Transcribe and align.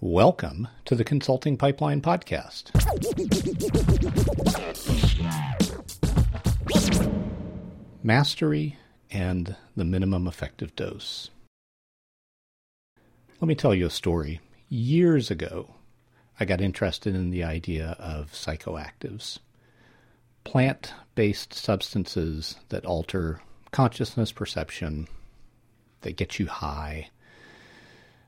Welcome 0.00 0.68
to 0.84 0.94
the 0.94 1.02
Consulting 1.02 1.56
Pipeline 1.56 2.00
Podcast. 2.00 2.70
Mastery 8.04 8.78
and 9.10 9.56
the 9.74 9.84
minimum 9.84 10.28
effective 10.28 10.76
dose. 10.76 11.30
Let 13.40 13.48
me 13.48 13.56
tell 13.56 13.74
you 13.74 13.86
a 13.86 13.90
story. 13.90 14.40
Years 14.68 15.32
ago, 15.32 15.74
I 16.38 16.44
got 16.44 16.60
interested 16.60 17.16
in 17.16 17.30
the 17.30 17.42
idea 17.42 17.96
of 17.98 18.30
psychoactives, 18.30 19.40
plant 20.44 20.94
based 21.16 21.52
substances 21.52 22.54
that 22.68 22.86
alter 22.86 23.40
consciousness 23.72 24.30
perception, 24.30 25.08
that 26.02 26.16
get 26.16 26.38
you 26.38 26.46
high. 26.46 27.10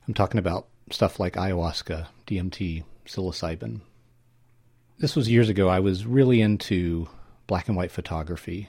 I'm 0.08 0.14
talking 0.14 0.40
about 0.40 0.66
stuff 0.90 1.20
like 1.20 1.34
ayahuasca, 1.34 2.06
DMT, 2.26 2.84
psilocybin. 3.06 3.80
This 4.98 5.16
was 5.16 5.30
years 5.30 5.48
ago. 5.48 5.68
I 5.68 5.80
was 5.80 6.06
really 6.06 6.40
into 6.40 7.08
black 7.46 7.68
and 7.68 7.76
white 7.76 7.90
photography, 7.90 8.68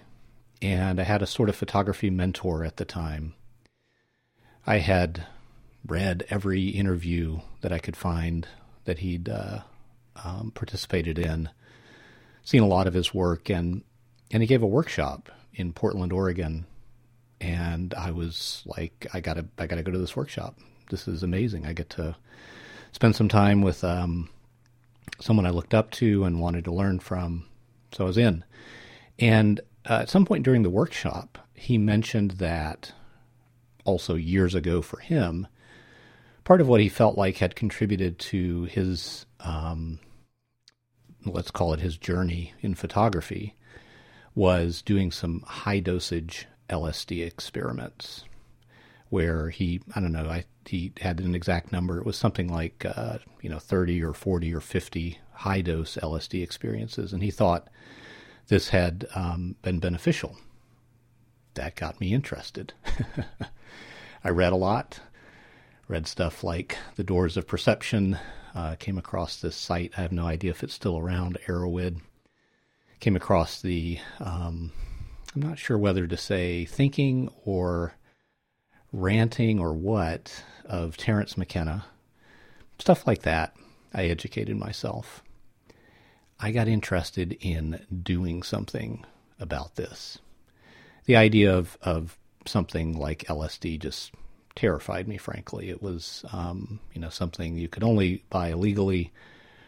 and 0.62 1.00
I 1.00 1.04
had 1.04 1.22
a 1.22 1.28
sort 1.28 1.50
of 1.50 1.56
photography 1.56 2.10
mentor 2.10 2.64
at 2.64 2.78
the 2.78 2.86
time. 2.86 3.34
I 4.66 4.78
had 4.78 5.26
read 5.86 6.26
every 6.30 6.70
interview 6.70 7.40
that 7.62 7.74
I 7.74 7.80
could 7.80 7.98
find 7.98 8.48
that 8.86 9.00
he'd 9.00 9.28
uh, 9.28 9.62
um, 10.24 10.52
participated 10.54 11.20
in, 11.20 11.50
seen 12.44 12.62
a 12.62 12.68
lot 12.68 12.88
of 12.88 12.94
his 12.94 13.14
work, 13.14 13.50
and 13.50 13.84
and 14.32 14.42
he 14.42 14.48
gave 14.48 14.64
a 14.64 14.68
workshop 14.68 15.30
in 15.54 15.74
Portland, 15.74 16.14
Oregon, 16.14 16.66
and 17.42 17.94
I 17.94 18.12
was 18.12 18.64
like, 18.66 19.08
I 19.14 19.20
gotta, 19.20 19.46
I 19.58 19.68
gotta 19.68 19.84
go 19.84 19.92
to 19.92 19.98
this 19.98 20.16
workshop 20.16 20.58
this 20.92 21.08
is 21.08 21.24
amazing. 21.24 21.66
I 21.66 21.74
get 21.74 21.90
to 21.92 22.16
spend 22.92 23.16
some 23.16 23.30
time 23.30 23.62
with 23.62 23.84
um, 23.84 24.30
someone 25.20 25.48
I 25.48 25.52
looked 25.52 25.74
up 25.74 25.90
to 25.92 26.26
and 26.26 26.40
wanted 26.40 26.66
to 26.66 26.74
learn 26.74 27.00
from. 27.00 27.46
So 27.94 28.04
I 28.04 28.08
was 28.08 28.18
in. 28.18 28.44
And 29.18 29.60
uh, 29.90 30.00
at 30.02 30.10
some 30.10 30.26
point 30.26 30.44
during 30.44 30.62
the 30.62 30.70
workshop, 30.70 31.40
he 31.56 31.78
mentioned 31.78 32.32
that 32.32 32.94
also 33.84 34.16
years 34.16 34.54
ago 34.54 34.82
for 34.82 35.00
him, 35.00 35.48
part 36.44 36.62
of 36.62 36.68
what 36.68 36.82
he 36.82 36.90
felt 36.90 37.18
like 37.18 37.38
had 37.38 37.56
contributed 37.56 38.20
to 38.20 38.66
his, 38.66 39.26
um, 39.40 40.00
let's 41.26 41.52
call 41.52 41.74
it 41.74 41.80
his 41.80 41.98
journey 41.98 42.54
in 42.62 42.76
photography, 42.76 43.56
was 44.36 44.82
doing 44.82 45.12
some 45.12 45.42
high 45.46 45.80
dosage 45.80 46.48
LSD 46.70 47.26
experiments 47.26 48.24
where 49.10 49.50
he, 49.50 49.82
I 49.94 50.00
don't 50.00 50.14
know, 50.14 50.30
I, 50.30 50.46
he 50.66 50.94
had 51.02 51.20
an 51.20 51.36
exact 51.36 51.72
number. 51.72 51.98
It 51.98 52.06
was 52.06 52.18
something 52.18 52.52
like, 52.52 52.86
uh, 52.86 53.20
you 53.42 53.50
know, 53.50 53.60
30 53.60 54.04
or 54.04 54.14
40 54.14 54.54
or 54.54 54.62
50 54.62 55.20
high 55.34 55.62
dose 55.62 55.98
LSD 55.98 56.44
experiences. 56.44 57.14
And 57.14 57.24
he 57.24 57.32
thought 57.32 57.68
this 58.48 58.70
had 58.70 59.08
um, 59.16 59.56
been 59.62 59.80
beneficial. 59.80 60.38
That 61.56 61.76
got 61.76 62.00
me 62.00 62.14
interested. 62.14 62.74
I 64.24 64.30
read 64.30 64.54
a 64.54 64.58
lot, 64.58 65.00
read 65.88 66.08
stuff 66.08 66.44
like 66.44 66.78
The 66.96 67.04
Doors 67.04 67.38
of 67.38 67.48
Perception, 67.48 68.20
uh, 68.54 68.76
came 68.76 68.98
across 68.98 69.42
this 69.42 69.56
site. 69.56 69.94
I 69.98 70.02
have 70.02 70.12
no 70.12 70.26
idea 70.26 70.52
if 70.52 70.64
it's 70.64 70.74
still 70.74 70.98
around, 70.98 71.38
Erowid. 71.48 72.02
Came 73.00 73.16
across 73.16 73.62
the, 73.62 74.00
um, 74.20 74.72
I'm 75.36 75.42
not 75.42 75.58
sure 75.58 75.78
whether 75.78 76.06
to 76.08 76.18
say 76.18 76.66
thinking 76.66 77.30
or 77.46 77.96
ranting 78.92 79.60
or 79.60 79.74
what 79.74 80.44
of 80.72 80.96
Terence 80.96 81.38
McKenna, 81.38 81.86
stuff 82.80 83.06
like 83.06 83.24
that. 83.24 83.54
I 83.94 84.06
educated 84.06 84.58
myself. 84.58 85.22
I 86.40 86.52
got 86.52 86.70
interested 86.70 87.38
in 87.42 87.86
doing 88.02 88.42
something 88.42 89.06
about 89.38 89.76
this. 89.76 90.18
The 91.06 91.18
idea 91.18 91.56
of, 91.56 91.78
of 91.82 92.18
something 92.46 92.98
like 92.98 93.26
LSD 93.26 93.80
just 93.80 94.14
terrified 94.56 95.10
me, 95.10 95.18
frankly. 95.18 95.70
It 95.70 95.84
was, 95.84 96.24
um, 96.32 96.80
you 96.94 97.02
know, 97.02 97.10
something 97.10 97.58
you 97.58 97.68
could 97.68 97.84
only 97.84 98.24
buy 98.30 98.50
illegally 98.50 99.12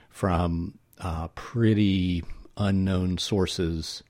from 0.10 0.80
uh, 1.00 1.28
pretty 1.30 2.24
unknown 2.56 3.18
sources. 3.18 4.04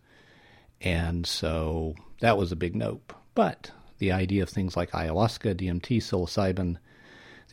And 0.80 1.26
so 1.26 1.96
that 2.20 2.38
was 2.38 2.52
a 2.52 2.58
big 2.58 2.76
nope. 2.76 3.14
But 3.34 3.72
the 3.98 4.12
idea 4.12 4.44
of 4.44 4.50
things 4.50 4.78
like 4.78 4.92
ayahuasca, 4.92 5.56
DMT, 5.56 5.98
psilocybin, 5.98 6.78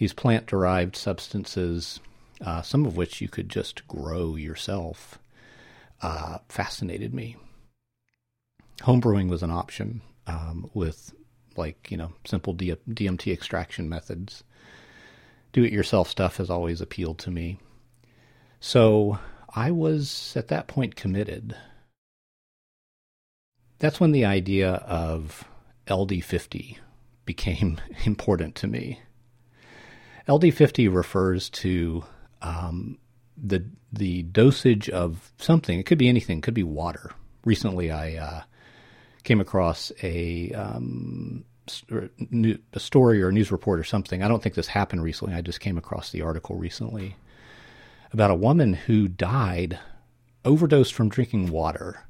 these 0.01 0.15
plant 0.15 0.47
derived 0.47 0.97
substances, 0.97 2.01
uh, 2.41 2.63
some 2.63 2.87
of 2.87 2.97
which 2.97 3.21
you 3.21 3.29
could 3.29 3.51
just 3.51 3.87
grow 3.87 4.35
yourself, 4.35 5.19
uh, 6.01 6.39
fascinated 6.49 7.13
me. 7.13 7.37
Homebrewing 8.79 9.29
was 9.29 9.43
an 9.43 9.51
option 9.51 10.01
um, 10.27 10.71
with, 10.73 11.13
like, 11.55 11.91
you 11.91 11.99
know, 11.99 12.13
simple 12.25 12.55
D- 12.55 12.75
DMT 12.89 13.31
extraction 13.31 13.91
methods. 13.91 14.43
Do 15.53 15.65
it 15.65 15.73
yourself 15.73 16.09
stuff 16.09 16.39
has 16.39 16.49
always 16.49 16.81
appealed 16.81 17.19
to 17.19 17.31
me. 17.31 17.59
So 18.59 19.19
I 19.55 19.71
was 19.71 20.33
at 20.35 20.49
that 20.49 20.67
point 20.67 20.97
committed. 20.97 21.55
That's 23.81 24.01
when 24.01 24.13
the 24.13 24.25
idea 24.25 24.77
of 24.77 25.45
LD50 25.89 26.79
became 27.27 27.79
important 28.07 28.55
to 28.55 28.67
me. 28.67 29.01
LD50 30.31 30.95
refers 30.95 31.51
to 31.51 32.05
um, 32.41 32.99
the 33.37 33.65
the 33.93 34.23
dosage 34.23 34.89
of 34.89 35.33
something. 35.39 35.79
It 35.79 35.87
could 35.87 35.99
be 35.99 36.09
anything. 36.09 36.39
It 36.39 36.43
could 36.45 36.55
be 36.55 36.63
water. 36.63 37.11
Recently, 37.45 37.91
I 37.91 38.15
uh, 38.15 38.43
came 39.25 39.41
across 39.41 39.91
a, 40.03 40.53
um, 40.53 41.45
a 41.91 42.79
story 42.79 43.21
or 43.21 43.31
a 43.31 43.33
news 43.33 43.51
report 43.51 43.81
or 43.81 43.85
something. 43.85 44.23
I 44.23 44.29
don't 44.29 44.41
think 44.41 44.55
this 44.55 44.69
happened 44.69 45.03
recently. 45.03 45.35
I 45.35 45.41
just 45.41 45.59
came 45.59 45.77
across 45.77 46.13
the 46.13 46.23
article 46.23 46.55
recently 46.55 47.17
about 48.13 48.31
a 48.31 48.37
woman 48.37 48.75
who 48.75 49.09
died 49.09 49.79
overdosed 50.45 50.95
from 50.95 51.09
drinking 51.09 51.51
water 51.51 52.05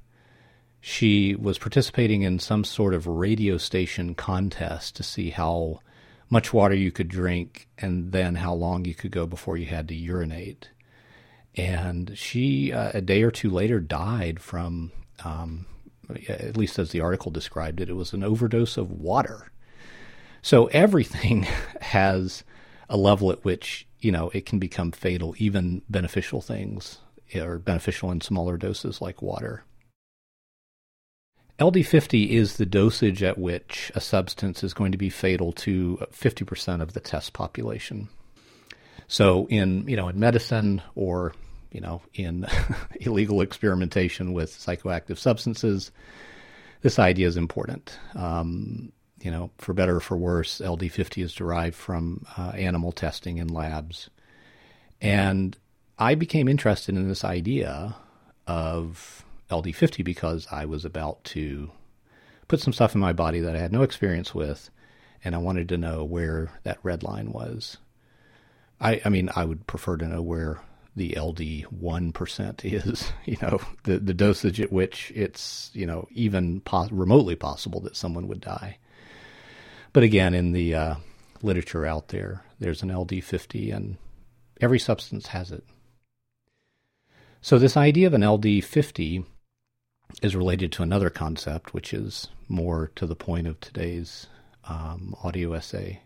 she 0.81 1.35
was 1.35 1.59
participating 1.59 2.23
in 2.23 2.39
some 2.39 2.65
sort 2.65 2.95
of 2.95 3.07
radio 3.07 3.59
station 3.59 4.15
contest 4.15 4.97
to 4.97 5.03
see 5.03 5.31
how 5.31 5.81
much 6.31 6.53
water 6.53 6.75
you 6.75 6.93
could 6.93 7.09
drink 7.09 7.69
and 7.77 8.13
then 8.13 8.37
how 8.37 8.55
long 8.55 8.85
you 8.85 8.95
could 8.95 9.11
go 9.11 9.27
before 9.27 9.57
you 9.57 9.67
had 9.67 9.89
to 9.89 9.95
urinate. 9.95 10.71
And 11.57 12.17
she, 12.17 12.73
uh, 12.73 12.93
a 12.95 13.01
day 13.01 13.23
or 13.23 13.33
two 13.33 13.51
later, 13.51 13.81
died 13.81 14.41
from, 14.41 14.93
um, 15.25 15.67
at 16.29 16.57
least 16.57 16.79
as 16.79 16.93
the 16.93 17.01
article 17.01 17.33
described 17.33 17.81
it, 17.81 17.91
it 17.91 17.95
was 17.95 18.13
an 18.13 18.23
overdose 18.23 18.77
of 18.77 18.93
water. 18.93 19.51
So 20.41 20.67
everything 20.67 21.43
has 21.81 22.45
a 22.89 22.97
level 22.97 23.31
at 23.33 23.45
which, 23.45 23.87
you 23.99 24.13
know, 24.13 24.31
it 24.33 24.47
can 24.47 24.61
become 24.61 24.93
fatal, 24.93 25.35
even 25.39 25.83
beneficial 25.89 26.41
things 26.41 26.99
are 27.39 27.59
beneficial 27.59 28.11
in 28.11 28.21
smaller 28.21 28.57
doses 28.57 29.01
like 29.01 29.23
water. 29.23 29.65
LD50 31.61 32.31
is 32.31 32.57
the 32.57 32.65
dosage 32.65 33.23
at 33.23 33.37
which 33.37 33.93
a 33.95 34.01
substance 34.01 34.65
is 34.65 34.73
going 34.73 34.93
to 34.93 34.99
be 34.99 35.11
fatal 35.11 35.53
to 35.53 35.99
50% 36.11 36.81
of 36.81 36.95
the 36.95 37.01
test 37.01 37.35
population. 37.35 38.09
So 39.09 39.47
in, 39.51 39.87
you 39.87 39.95
know, 39.95 40.09
in 40.09 40.19
medicine 40.19 40.81
or, 40.95 41.35
you 41.71 41.83
know, 41.83 42.01
in 42.15 42.47
illegal 43.01 43.43
experimentation 43.43 44.33
with 44.33 44.53
psychoactive 44.53 45.19
substances, 45.19 45.91
this 46.81 46.99
idea 46.99 47.27
is 47.27 47.37
important. 47.37 47.99
Um, 48.15 48.91
you 49.21 49.31
know, 49.31 49.51
for 49.59 49.75
better 49.75 49.97
or 49.97 50.01
for 50.01 50.17
worse, 50.17 50.63
LD50 50.65 51.23
is 51.23 51.35
derived 51.35 51.77
from 51.77 52.25
uh, 52.39 52.53
animal 52.55 52.91
testing 52.91 53.37
in 53.37 53.49
labs. 53.49 54.09
And 55.03 55.59
I 55.99 56.15
became 56.15 56.49
interested 56.49 56.97
in 56.97 57.07
this 57.07 57.23
idea 57.23 57.97
of 58.47 59.27
LD50 59.51 60.05
because 60.05 60.47
I 60.51 60.65
was 60.65 60.85
about 60.85 61.23
to 61.25 61.71
put 62.49 62.61
some 62.61 62.73
stuff 62.73 62.95
in 62.95 63.01
my 63.01 63.13
body 63.13 63.41
that 63.41 63.55
I 63.55 63.61
had 63.61 63.73
no 63.73 63.83
experience 63.83 64.35
with, 64.35 64.71
and 65.25 65.35
I 65.35 65.39
wanted 65.39 65.69
to 65.69 65.77
know 65.77 66.05
where 66.05 66.51
that 66.65 66.79
red 66.83 67.03
line 67.03 67.33
was. 67.33 67.77
I, 68.81 69.01
I 69.05 69.09
mean, 69.09 69.31
I 69.37 69.45
would 69.45 69.67
prefer 69.67 69.97
to 69.99 70.09
know 70.09 70.23
where 70.23 70.61
the 70.97 71.17
LD 71.19 71.71
one 71.71 72.13
percent 72.13 72.65
is. 72.65 73.13
You 73.25 73.37
know, 73.43 73.61
the 73.85 73.99
the 73.99 74.15
dosage 74.15 74.61
at 74.61 74.73
which 74.73 75.13
it's 75.15 75.71
you 75.75 75.87
know 75.87 76.09
even 76.11 76.63
remotely 76.91 77.37
possible 77.37 77.81
that 77.83 77.97
someone 77.97 78.29
would 78.29 78.41
die. 78.41 78.79
But 79.93 80.03
again, 80.03 80.35
in 80.35 80.53
the 80.53 80.75
uh, 80.75 80.95
literature 81.43 81.85
out 81.85 82.09
there, 82.09 82.45
there's 82.59 82.83
an 82.83 82.97
LD 82.97 83.23
fifty, 83.23 83.71
and 83.71 83.97
every 84.61 84.79
substance 84.79 85.29
has 85.29 85.51
it. 85.51 85.65
So 87.41 87.59
this 87.59 87.77
idea 87.77 88.07
of 88.07 88.15
an 88.15 88.27
LD 88.27 88.65
fifty 88.65 89.25
is 90.23 90.37
related 90.37 90.73
to 90.73 90.83
another 90.83 91.11
concept, 91.11 91.73
which 91.75 91.93
is 91.95 92.29
more 92.49 92.91
to 92.97 93.07
the 93.07 93.17
point 93.17 93.47
of 93.47 93.59
today's 93.61 94.27
um, 94.65 95.15
audio 95.23 95.53
essay. 95.55 96.01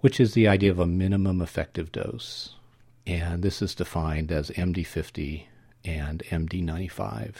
which 0.00 0.20
is 0.20 0.34
the 0.34 0.46
idea 0.48 0.70
of 0.70 0.78
a 0.78 0.86
minimum 0.86 1.40
effective 1.42 1.90
dose. 1.92 2.54
And 3.06 3.42
this 3.42 3.62
is 3.62 3.74
defined 3.74 4.30
as 4.32 4.50
MD50 4.50 5.44
and 5.84 6.22
MD95. 6.30 7.34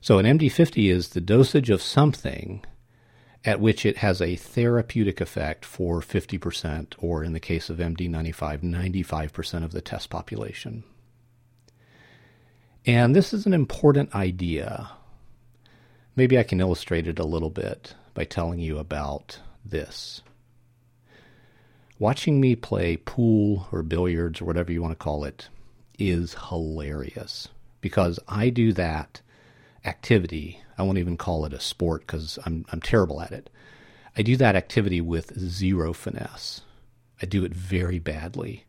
So 0.00 0.18
an 0.18 0.26
MD50 0.26 0.90
is 0.90 1.08
the 1.10 1.20
dosage 1.20 1.70
of 1.70 1.82
something 1.82 2.64
at 3.44 3.60
which 3.60 3.84
it 3.84 3.98
has 3.98 4.22
a 4.22 4.36
therapeutic 4.36 5.20
effect 5.20 5.64
for 5.64 6.00
50%, 6.00 6.94
or 6.98 7.22
in 7.22 7.34
the 7.34 7.40
case 7.40 7.68
of 7.68 7.78
MD95, 7.78 8.62
95% 8.62 9.64
of 9.64 9.72
the 9.72 9.82
test 9.82 10.08
population. 10.08 10.84
And 12.86 13.16
this 13.16 13.32
is 13.32 13.46
an 13.46 13.54
important 13.54 14.14
idea. 14.14 14.90
Maybe 16.16 16.38
I 16.38 16.42
can 16.42 16.60
illustrate 16.60 17.06
it 17.06 17.18
a 17.18 17.24
little 17.24 17.50
bit 17.50 17.94
by 18.12 18.24
telling 18.24 18.58
you 18.58 18.78
about 18.78 19.38
this. 19.64 20.22
Watching 21.98 22.40
me 22.40 22.56
play 22.56 22.96
pool 22.98 23.68
or 23.72 23.82
billiards 23.82 24.40
or 24.40 24.44
whatever 24.44 24.70
you 24.70 24.82
want 24.82 24.92
to 24.92 25.02
call 25.02 25.24
it 25.24 25.48
is 25.98 26.36
hilarious 26.48 27.48
because 27.80 28.18
I 28.28 28.50
do 28.50 28.72
that 28.74 29.22
activity. 29.84 30.60
I 30.76 30.82
won't 30.82 30.98
even 30.98 31.16
call 31.16 31.46
it 31.46 31.54
a 31.54 31.60
sport 31.60 32.02
because 32.02 32.38
I'm, 32.44 32.66
I'm 32.70 32.80
terrible 32.80 33.22
at 33.22 33.32
it. 33.32 33.48
I 34.16 34.22
do 34.22 34.36
that 34.36 34.56
activity 34.56 35.00
with 35.00 35.38
zero 35.38 35.92
finesse. 35.92 36.60
I 37.22 37.26
do 37.26 37.44
it 37.44 37.54
very 37.54 37.98
badly. 37.98 38.66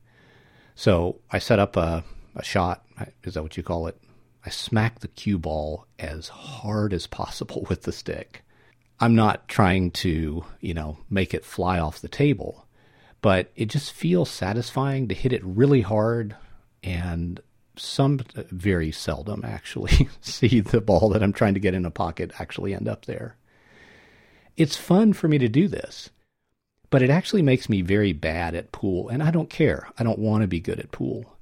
So 0.75 1.19
I 1.31 1.39
set 1.39 1.59
up 1.59 1.75
a, 1.75 2.03
a 2.35 2.43
shot. 2.43 2.85
Is 3.23 3.33
that 3.33 3.43
what 3.43 3.57
you 3.57 3.63
call 3.63 3.87
it? 3.87 3.99
I 4.45 4.49
smack 4.49 4.99
the 4.99 5.07
cue 5.07 5.39
ball 5.39 5.87
as 5.97 6.27
hard 6.27 6.93
as 6.93 7.07
possible 7.07 7.65
with 7.69 7.83
the 7.83 7.91
stick. 7.91 8.43
I'm 8.99 9.15
not 9.15 9.47
trying 9.47 9.91
to, 9.91 10.45
you 10.61 10.73
know, 10.73 10.97
make 11.09 11.33
it 11.33 11.43
fly 11.43 11.79
off 11.79 11.99
the 11.99 12.07
table, 12.07 12.65
but 13.21 13.51
it 13.55 13.65
just 13.65 13.91
feels 13.91 14.29
satisfying 14.29 15.07
to 15.07 15.15
hit 15.15 15.33
it 15.33 15.43
really 15.43 15.81
hard 15.81 16.35
and 16.83 17.41
some 17.75 18.21
very 18.35 18.91
seldom 18.91 19.43
actually 19.43 20.07
see 20.21 20.61
the 20.61 20.79
ball 20.79 21.09
that 21.09 21.23
I'm 21.23 21.33
trying 21.33 21.55
to 21.55 21.59
get 21.59 21.73
in 21.73 21.85
a 21.85 21.91
pocket 21.91 22.31
actually 22.39 22.73
end 22.73 22.87
up 22.87 23.05
there. 23.05 23.35
It's 24.55 24.77
fun 24.77 25.11
for 25.11 25.27
me 25.27 25.37
to 25.39 25.49
do 25.49 25.67
this, 25.67 26.09
but 26.89 27.01
it 27.01 27.09
actually 27.09 27.41
makes 27.41 27.67
me 27.67 27.81
very 27.81 28.13
bad 28.13 28.55
at 28.55 28.71
pool, 28.71 29.09
and 29.09 29.21
I 29.21 29.31
don't 29.31 29.49
care. 29.49 29.89
I 29.97 30.03
don't 30.03 30.19
want 30.19 30.43
to 30.43 30.47
be 30.47 30.61
good 30.61 30.79
at 30.79 30.93
pool. 30.93 31.35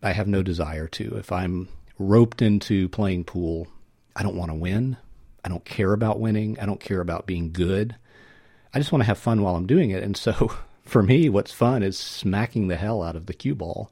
I 0.00 0.12
have 0.12 0.28
no 0.28 0.44
desire 0.44 0.86
to. 0.86 1.16
If 1.16 1.32
I'm 1.32 1.68
roped 1.98 2.42
into 2.42 2.88
playing 2.88 3.24
pool, 3.24 3.68
I 4.14 4.22
don't 4.22 4.36
want 4.36 4.50
to 4.50 4.54
win. 4.56 4.96
I 5.44 5.48
don't 5.48 5.64
care 5.64 5.92
about 5.92 6.20
winning. 6.20 6.58
I 6.60 6.66
don't 6.66 6.80
care 6.80 7.00
about 7.00 7.26
being 7.26 7.52
good. 7.52 7.96
I 8.72 8.78
just 8.78 8.92
want 8.92 9.02
to 9.02 9.06
have 9.06 9.18
fun 9.18 9.42
while 9.42 9.56
I'm 9.56 9.66
doing 9.66 9.90
it. 9.90 10.02
And 10.02 10.16
so 10.16 10.52
for 10.84 11.02
me, 11.02 11.28
what's 11.28 11.52
fun 11.52 11.82
is 11.82 11.98
smacking 11.98 12.68
the 12.68 12.76
hell 12.76 13.02
out 13.02 13.16
of 13.16 13.26
the 13.26 13.34
cue 13.34 13.54
ball 13.54 13.90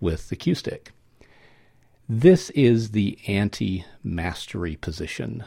with 0.00 0.28
the 0.28 0.36
cue 0.36 0.54
stick. 0.54 0.92
This 2.08 2.50
is 2.50 2.90
the 2.90 3.18
anti 3.26 3.84
mastery 4.02 4.76
position. 4.76 5.44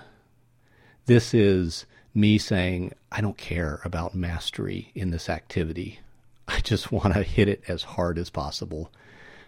This 1.05 1.33
is 1.33 1.85
me 2.13 2.37
saying, 2.37 2.93
I 3.11 3.21
don't 3.21 3.37
care 3.37 3.81
about 3.83 4.15
mastery 4.15 4.91
in 4.95 5.11
this 5.11 5.29
activity. 5.29 5.99
I 6.47 6.61
just 6.61 6.91
want 6.91 7.13
to 7.13 7.23
hit 7.23 7.49
it 7.49 7.63
as 7.67 7.83
hard 7.83 8.17
as 8.17 8.29
possible. 8.29 8.91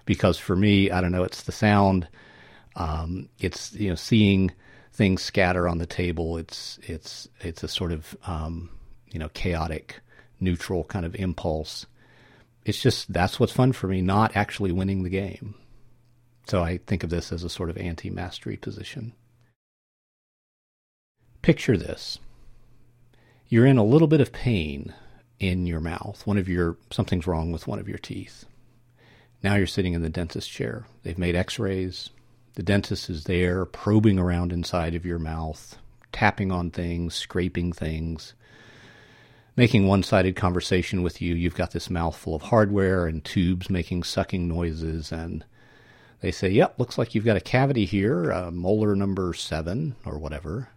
Because 0.06 0.38
for 0.38 0.56
me, 0.56 0.92
I 0.92 1.02
don't 1.02 1.12
know, 1.12 1.24
it's 1.24 1.44
the 1.44 1.52
sound, 1.52 2.08
um, 2.78 3.28
it's 3.40 3.74
you 3.74 3.90
know 3.90 3.96
seeing 3.96 4.52
things 4.94 5.22
scatter 5.22 5.68
on 5.68 5.80
the 5.80 5.86
table. 5.86 6.38
It's 6.38 6.80
it's 6.84 7.28
it's 7.42 7.64
a 7.64 7.68
sort 7.68 7.92
of 7.92 8.16
um, 8.26 8.70
you 9.12 9.20
know 9.20 9.30
chaotic, 9.30 10.00
neutral 10.40 10.86
kind 10.86 11.06
of 11.06 11.16
impulse. 11.16 11.86
It's 12.66 12.82
just 12.82 13.12
that's 13.12 13.40
what's 13.40 13.54
fun 13.54 13.74
for 13.74 13.88
me, 13.88 14.02
not 14.02 14.36
actually 14.36 14.72
winning 14.72 15.04
the 15.04 15.10
game. 15.10 15.56
So 16.48 16.64
I 16.64 16.78
think 16.86 17.04
of 17.04 17.10
this 17.10 17.34
as 17.34 17.44
a 17.44 17.50
sort 17.50 17.70
of 17.70 17.78
anti-mastery 17.78 18.56
position. 18.56 19.14
Picture 21.42 21.78
this. 21.78 22.20
You're 23.50 23.66
in 23.66 23.78
a 23.78 23.84
little 23.84 24.08
bit 24.08 24.22
of 24.22 24.32
pain 24.32 24.94
in 25.40 25.66
your 25.66 25.80
mouth. 25.80 26.22
One 26.26 26.38
of 26.38 26.48
your 26.48 26.78
something's 26.92 27.28
wrong 27.28 27.52
with 27.52 27.68
one 27.68 27.80
of 27.80 27.90
your 27.90 27.98
teeth. 27.98 28.46
Now 29.44 29.56
you're 29.56 29.68
sitting 29.68 29.94
in 29.94 30.02
the 30.02 30.10
dentist 30.10 30.50
chair. 30.50 30.86
They've 31.04 31.18
made 31.18 31.36
x-rays, 31.36 32.10
the 32.58 32.64
dentist 32.64 33.08
is 33.08 33.26
there 33.26 33.66
probing 33.66 34.18
around 34.18 34.52
inside 34.52 34.96
of 34.96 35.06
your 35.06 35.20
mouth, 35.20 35.78
tapping 36.12 36.52
on 36.52 36.72
things, 36.72 37.14
scraping 37.14 37.72
things, 37.72 38.34
making 39.56 39.86
one 39.86 40.02
sided 40.02 40.36
conversation 40.36 41.04
with 41.04 41.22
you. 41.22 41.36
You've 41.36 41.54
got 41.54 41.70
this 41.70 41.88
mouthful 41.88 42.34
of 42.34 42.42
hardware 42.42 43.06
and 43.06 43.24
tubes 43.24 43.70
making 43.70 44.02
sucking 44.02 44.48
noises, 44.48 45.12
and 45.12 45.46
they 46.22 46.32
say, 46.32 46.50
Yep, 46.50 46.80
looks 46.80 46.98
like 46.98 47.14
you've 47.14 47.24
got 47.24 47.38
a 47.38 47.42
cavity 47.42 47.86
here, 47.86 48.32
a 48.32 48.50
molar 48.50 48.96
number 48.96 49.36
seven 49.36 49.96
or 50.04 50.18
whatever. 50.18 50.70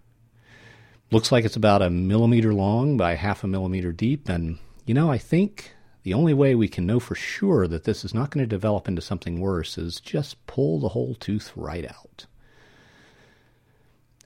Looks 1.11 1.33
like 1.33 1.47
it's 1.47 1.57
about 1.57 1.81
a 1.81 1.89
millimeter 1.89 2.53
long 2.53 2.99
by 2.99 3.15
half 3.15 3.43
a 3.43 3.49
millimeter 3.49 3.91
deep, 3.91 4.29
and 4.29 4.59
you 4.85 4.93
know, 4.93 5.11
I 5.11 5.17
think 5.17 5.75
the 6.03 6.15
only 6.15 6.33
way 6.33 6.55
we 6.55 6.69
can 6.69 6.87
know 6.87 7.01
for 7.01 7.15
sure 7.15 7.69
that 7.69 7.85
this 7.85 8.05
is 8.05 8.15
not 8.15 8.31
going 8.31 8.43
to 8.43 8.49
develop 8.49 8.89
into 8.89 9.03
something 9.03 9.41
worse 9.41 9.77
is 9.77 10.01
just 10.01 10.47
pull 10.47 10.81
the 10.81 10.89
whole 10.89 11.15
tooth 11.15 11.53
right 11.55 11.85
out. 11.85 12.27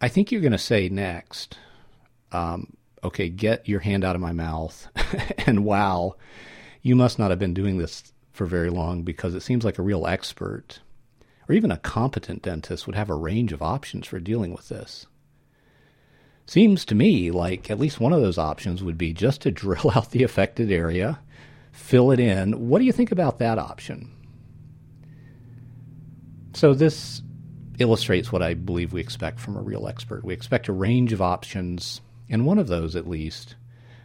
I 0.01 0.09
think 0.09 0.31
you're 0.31 0.41
going 0.41 0.53
to 0.53 0.59
say 0.59 0.89
next, 0.89 1.59
um, 2.31 2.77
okay, 3.03 3.29
get 3.29 3.69
your 3.69 3.81
hand 3.81 4.05
out 4.05 4.15
of 4.15 4.21
my 4.21 4.33
mouth. 4.33 4.89
and 5.47 5.65
wow, 5.65 6.15
you 6.83 6.95
must 6.95 7.19
not 7.19 7.31
have 7.31 7.39
been 7.39 7.55
doing 7.55 7.79
this 7.79 8.13
for 8.33 8.47
very 8.47 8.71
long 8.71 9.03
because 9.03 9.35
it 9.35 9.43
seems 9.43 9.65
like 9.65 9.79
a 9.79 9.83
real 9.83 10.07
expert 10.07 10.81
or 11.49 11.55
even 11.55 11.71
a 11.71 11.79
competent 11.79 12.43
dentist 12.43 12.87
would 12.87 12.97
have 12.97 13.11
a 13.11 13.15
range 13.15 13.53
of 13.53 13.63
options 13.63 14.07
for 14.07 14.19
dealing 14.19 14.53
with 14.53 14.69
this. 14.69 15.07
Seems 16.47 16.85
to 16.87 16.95
me 16.95 17.31
like 17.31 17.71
at 17.71 17.79
least 17.79 18.01
one 18.01 18.13
of 18.13 18.21
those 18.21 18.39
options 18.39 18.83
would 18.83 18.99
be 18.99 19.13
just 19.13 19.43
to 19.43 19.51
drill 19.51 19.93
out 19.95 20.11
the 20.11 20.23
affected 20.23 20.71
area 20.71 21.19
fill 21.75 22.13
it 22.13 22.21
in. 22.21 22.69
What 22.69 22.79
do 22.79 22.85
you 22.85 22.93
think 22.93 23.11
about 23.11 23.41
that 23.41 23.59
option? 23.59 24.11
So, 26.55 26.73
this 26.73 27.21
illustrates 27.81 28.31
what 28.31 28.43
I 28.43 28.55
believe 28.55 28.93
we 28.93 29.01
expect 29.01 29.41
from 29.41 29.57
a 29.57 29.63
real 29.63 29.89
expert. 29.89 30.25
We 30.25 30.33
expect 30.33 30.69
a 30.69 30.73
range 30.73 31.13
of 31.13 31.21
options, 31.21 32.01
and 32.31 32.47
one 32.47 32.61
of 32.61 32.69
those, 32.69 32.95
at 32.95 33.09
least, 33.09 33.57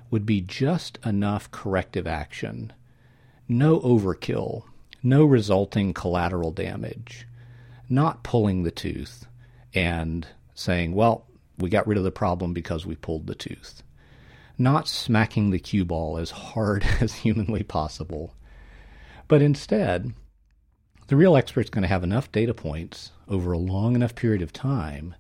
would 0.10 0.25
be 0.25 0.42
just 0.42 0.98
enough 1.06 1.51
corrective 1.51 2.07
action, 2.07 2.74
no 3.48 3.80
overkill, 3.81 4.63
no 5.04 5.24
resulting 5.24 5.94
collateral 5.94 6.52
damage, 6.52 7.28
not 7.88 8.23
pulling 8.23 8.64
the 8.64 8.71
tooth 8.71 9.28
and 9.76 10.26
saying, 10.56 10.95
well, 10.95 11.28
we 11.59 11.69
got 11.69 11.85
rid 11.85 11.99
of 11.99 12.04
the 12.04 12.11
problem 12.11 12.52
because 12.52 12.88
we 12.88 12.95
pulled 12.95 13.28
the 13.28 13.35
tooth 13.35 13.83
not 14.59 14.87
smacking 14.87 15.49
the 15.49 15.59
cue 15.59 15.85
ball 15.85 16.18
as 16.18 16.31
hard 16.31 16.83
as 17.01 17.13
humanly 17.16 17.63
possible, 17.63 18.35
but 19.28 19.42
instead, 19.42 20.13
the 21.07 21.16
real 21.16 21.35
expert's 21.35 21.69
going 21.69 21.81
to 21.81 21.87
have 21.87 22.04
enough 22.04 22.31
data 22.31 22.54
points 22.54 23.11
over 23.28 23.51
a 23.51 23.57
long 23.57 23.95
enough 23.95 24.13
period 24.13 24.42
of 24.42 24.54
time 24.54 25.16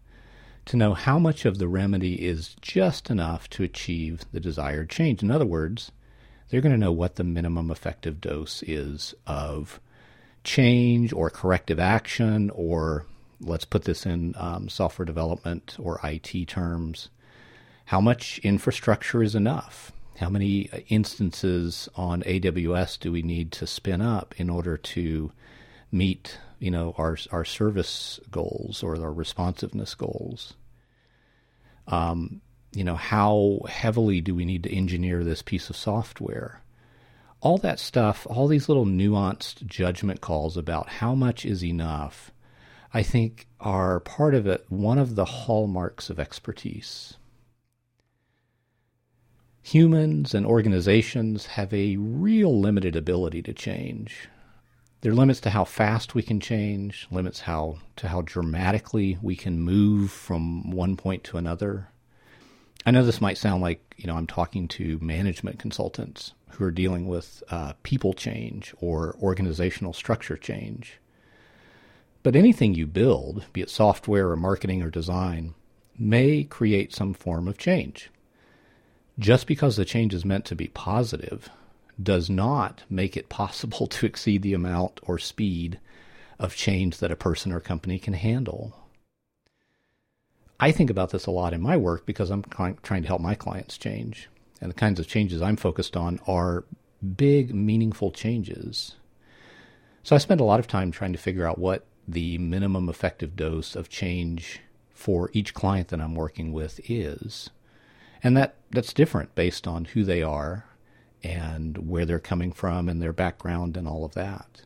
to 0.65 0.77
know 0.77 0.93
how 0.93 1.17
much 1.17 1.45
of 1.45 1.57
the 1.57 1.67
remedy 1.67 2.23
is 2.23 2.55
just 2.61 3.09
enough 3.09 3.49
to 3.49 3.63
achieve 3.63 4.23
the 4.31 4.39
desired 4.39 4.87
change. 4.89 5.23
In 5.23 5.31
other 5.31 5.45
words, 5.45 5.91
they're 6.49 6.61
going 6.61 6.73
to 6.73 6.77
know 6.77 6.91
what 6.91 7.15
the 7.15 7.23
minimum 7.23 7.71
effective 7.71 8.21
dose 8.21 8.63
is 8.67 9.15
of 9.25 9.79
change 10.43 11.11
or 11.11 11.29
corrective 11.29 11.79
action, 11.79 12.51
or 12.51 13.05
let's 13.41 13.65
put 13.65 13.85
this 13.85 14.05
in 14.05 14.35
um, 14.37 14.69
software 14.69 15.05
development 15.05 15.75
or 15.79 15.99
IT 16.03 16.47
terms, 16.47 17.09
how 17.89 17.99
much 17.99 18.37
infrastructure 18.43 19.23
is 19.23 19.33
enough? 19.33 19.91
How 20.19 20.29
many 20.29 20.69
instances 20.89 21.89
on 21.95 22.21
AWS 22.21 22.99
do 22.99 23.11
we 23.11 23.23
need 23.23 23.51
to 23.53 23.65
spin 23.65 23.99
up 23.99 24.35
in 24.37 24.47
order 24.47 24.77
to 24.77 25.31
meet, 25.91 26.37
you 26.59 26.69
know, 26.69 26.93
our 26.99 27.17
our 27.31 27.43
service 27.43 28.19
goals 28.29 28.83
or 28.83 29.01
our 29.01 29.11
responsiveness 29.11 29.95
goals? 29.95 30.53
Um, 31.87 32.41
you 32.73 32.83
know, 32.83 32.93
how 32.93 33.61
heavily 33.67 34.21
do 34.21 34.35
we 34.35 34.45
need 34.45 34.61
to 34.65 34.75
engineer 34.75 35.23
this 35.23 35.41
piece 35.41 35.71
of 35.71 35.75
software? 35.75 36.61
All 37.41 37.57
that 37.57 37.79
stuff, 37.79 38.27
all 38.29 38.45
these 38.45 38.69
little 38.69 38.85
nuanced 38.85 39.65
judgment 39.65 40.21
calls 40.21 40.57
about 40.57 40.89
how 40.89 41.15
much 41.15 41.43
is 41.43 41.65
enough, 41.65 42.29
I 42.93 43.01
think 43.01 43.47
are 43.59 43.99
part 43.99 44.35
of 44.35 44.45
it, 44.45 44.67
one 44.69 44.99
of 44.99 45.15
the 45.15 45.25
hallmarks 45.25 46.11
of 46.11 46.19
expertise. 46.19 47.15
Humans 49.61 50.33
and 50.33 50.45
organizations 50.45 51.45
have 51.47 51.73
a 51.73 51.97
real 51.97 52.59
limited 52.59 52.95
ability 52.95 53.41
to 53.43 53.53
change. 53.53 54.29
There 55.01 55.11
are 55.11 55.15
limits 55.15 55.39
to 55.41 55.49
how 55.51 55.63
fast 55.63 56.15
we 56.15 56.23
can 56.23 56.39
change, 56.39 57.07
limits 57.11 57.41
how 57.41 57.79
to 57.97 58.07
how 58.07 58.21
dramatically 58.21 59.17
we 59.21 59.35
can 59.35 59.59
move 59.59 60.11
from 60.11 60.71
one 60.71 60.95
point 60.95 61.23
to 61.25 61.37
another. 61.37 61.89
I 62.85 62.91
know 62.91 63.03
this 63.03 63.21
might 63.21 63.37
sound 63.37 63.61
like, 63.61 63.93
you 63.97 64.07
know, 64.07 64.15
I'm 64.15 64.27
talking 64.27 64.67
to 64.69 64.97
management 65.01 65.59
consultants 65.59 66.33
who 66.51 66.65
are 66.65 66.71
dealing 66.71 67.07
with 67.07 67.43
uh, 67.51 67.73
people 67.83 68.13
change 68.13 68.73
or 68.79 69.15
organizational 69.21 69.93
structure 69.93 70.37
change. 70.37 70.99
But 72.23 72.35
anything 72.35 72.73
you 72.73 72.87
build, 72.87 73.45
be 73.53 73.61
it 73.61 73.69
software 73.69 74.29
or 74.29 74.35
marketing 74.35 74.81
or 74.81 74.89
design, 74.89 75.53
may 75.97 76.43
create 76.43 76.93
some 76.93 77.13
form 77.13 77.47
of 77.47 77.57
change. 77.57 78.09
Just 79.19 79.47
because 79.47 79.75
the 79.75 79.83
change 79.83 80.13
is 80.13 80.23
meant 80.23 80.45
to 80.45 80.55
be 80.55 80.69
positive 80.69 81.49
does 82.01 82.29
not 82.29 82.83
make 82.89 83.17
it 83.17 83.27
possible 83.27 83.85
to 83.87 84.05
exceed 84.05 84.41
the 84.41 84.53
amount 84.53 85.01
or 85.03 85.19
speed 85.19 85.79
of 86.39 86.55
change 86.55 86.99
that 86.99 87.11
a 87.11 87.17
person 87.17 87.51
or 87.51 87.59
company 87.59 87.99
can 87.99 88.13
handle. 88.13 88.77
I 90.57 90.71
think 90.71 90.89
about 90.89 91.09
this 91.09 91.25
a 91.25 91.31
lot 91.31 91.53
in 91.53 91.61
my 91.61 91.75
work 91.75 92.05
because 92.05 92.29
I'm 92.29 92.43
trying 92.43 93.01
to 93.01 93.07
help 93.07 93.21
my 93.21 93.35
clients 93.35 93.77
change. 93.77 94.29
And 94.61 94.69
the 94.69 94.75
kinds 94.75 94.99
of 94.99 95.07
changes 95.07 95.41
I'm 95.41 95.57
focused 95.57 95.97
on 95.97 96.19
are 96.25 96.63
big, 97.17 97.53
meaningful 97.53 98.11
changes. 98.11 98.95
So 100.03 100.15
I 100.15 100.19
spend 100.19 100.39
a 100.39 100.45
lot 100.45 100.59
of 100.59 100.67
time 100.67 100.91
trying 100.91 101.13
to 101.13 101.19
figure 101.19 101.45
out 101.45 101.59
what 101.59 101.85
the 102.07 102.37
minimum 102.37 102.89
effective 102.89 103.35
dose 103.35 103.75
of 103.75 103.89
change 103.89 104.61
for 104.89 105.29
each 105.33 105.53
client 105.53 105.89
that 105.89 106.01
I'm 106.01 106.15
working 106.15 106.51
with 106.51 106.79
is. 106.89 107.49
And 108.23 108.35
that, 108.37 108.55
that's 108.71 108.93
different 108.93 109.35
based 109.35 109.67
on 109.67 109.85
who 109.85 110.03
they 110.03 110.21
are 110.21 110.65
and 111.23 111.89
where 111.89 112.05
they're 112.05 112.19
coming 112.19 112.51
from 112.51 112.89
and 112.89 113.01
their 113.01 113.13
background 113.13 113.77
and 113.77 113.87
all 113.87 114.05
of 114.05 114.13
that. 114.13 114.61